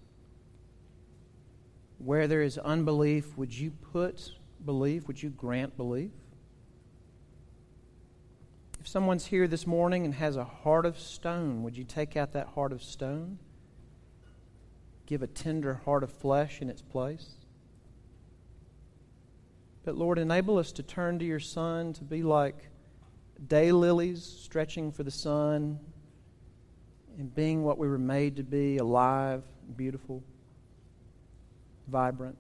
Where 1.98 2.28
there 2.28 2.44
is 2.44 2.60
unbelief, 2.60 3.36
would 3.36 3.52
you 3.52 3.72
put 3.72 4.30
belief? 4.64 5.08
Would 5.08 5.24
you 5.24 5.32
grant 5.32 5.76
belief? 5.76 6.12
If 8.86 8.90
someone's 8.90 9.26
here 9.26 9.48
this 9.48 9.66
morning 9.66 10.06
and 10.06 10.14
has 10.14 10.36
a 10.36 10.44
heart 10.44 10.86
of 10.86 11.00
stone, 11.00 11.64
would 11.64 11.76
you 11.76 11.84
take 11.84 12.16
out 12.16 12.34
that 12.34 12.50
heart 12.50 12.72
of 12.72 12.84
stone? 12.84 13.40
Give 15.08 15.24
a 15.24 15.28
tender 15.28 15.82
heart 15.86 16.04
of 16.04 16.12
flesh 16.12 16.62
in 16.62 16.70
its 16.70 16.84
place? 16.84 17.32
But 19.86 19.96
Lord, 19.96 20.20
enable 20.20 20.60
us 20.60 20.72
to 20.74 20.84
turn 20.84 21.18
to 21.18 21.26
your 21.26 21.40
Son 21.40 21.94
to 21.94 22.04
be 22.04 22.22
like 22.22 22.70
day 23.48 23.72
lilies 23.72 24.24
stretching 24.24 24.92
for 24.92 25.02
the 25.02 25.10
sun 25.10 25.80
and 27.18 27.34
being 27.34 27.64
what 27.64 27.80
we 27.80 27.88
were 27.88 27.98
made 27.98 28.36
to 28.36 28.44
be 28.44 28.78
alive, 28.78 29.42
beautiful, 29.76 30.24
vibrant. 31.88 32.38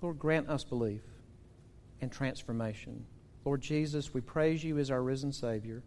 Lord, 0.00 0.20
grant 0.20 0.48
us 0.48 0.62
belief 0.62 1.02
and 2.00 2.12
transformation. 2.12 3.04
Lord 3.48 3.62
Jesus, 3.62 4.12
we 4.12 4.20
praise 4.20 4.62
you 4.62 4.76
as 4.76 4.90
our 4.90 5.02
risen 5.02 5.32
Savior, 5.32 5.82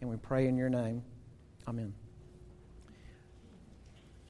and 0.00 0.08
we 0.08 0.16
pray 0.16 0.46
in 0.46 0.56
your 0.56 0.70
name. 0.70 1.02
Amen. 1.68 1.92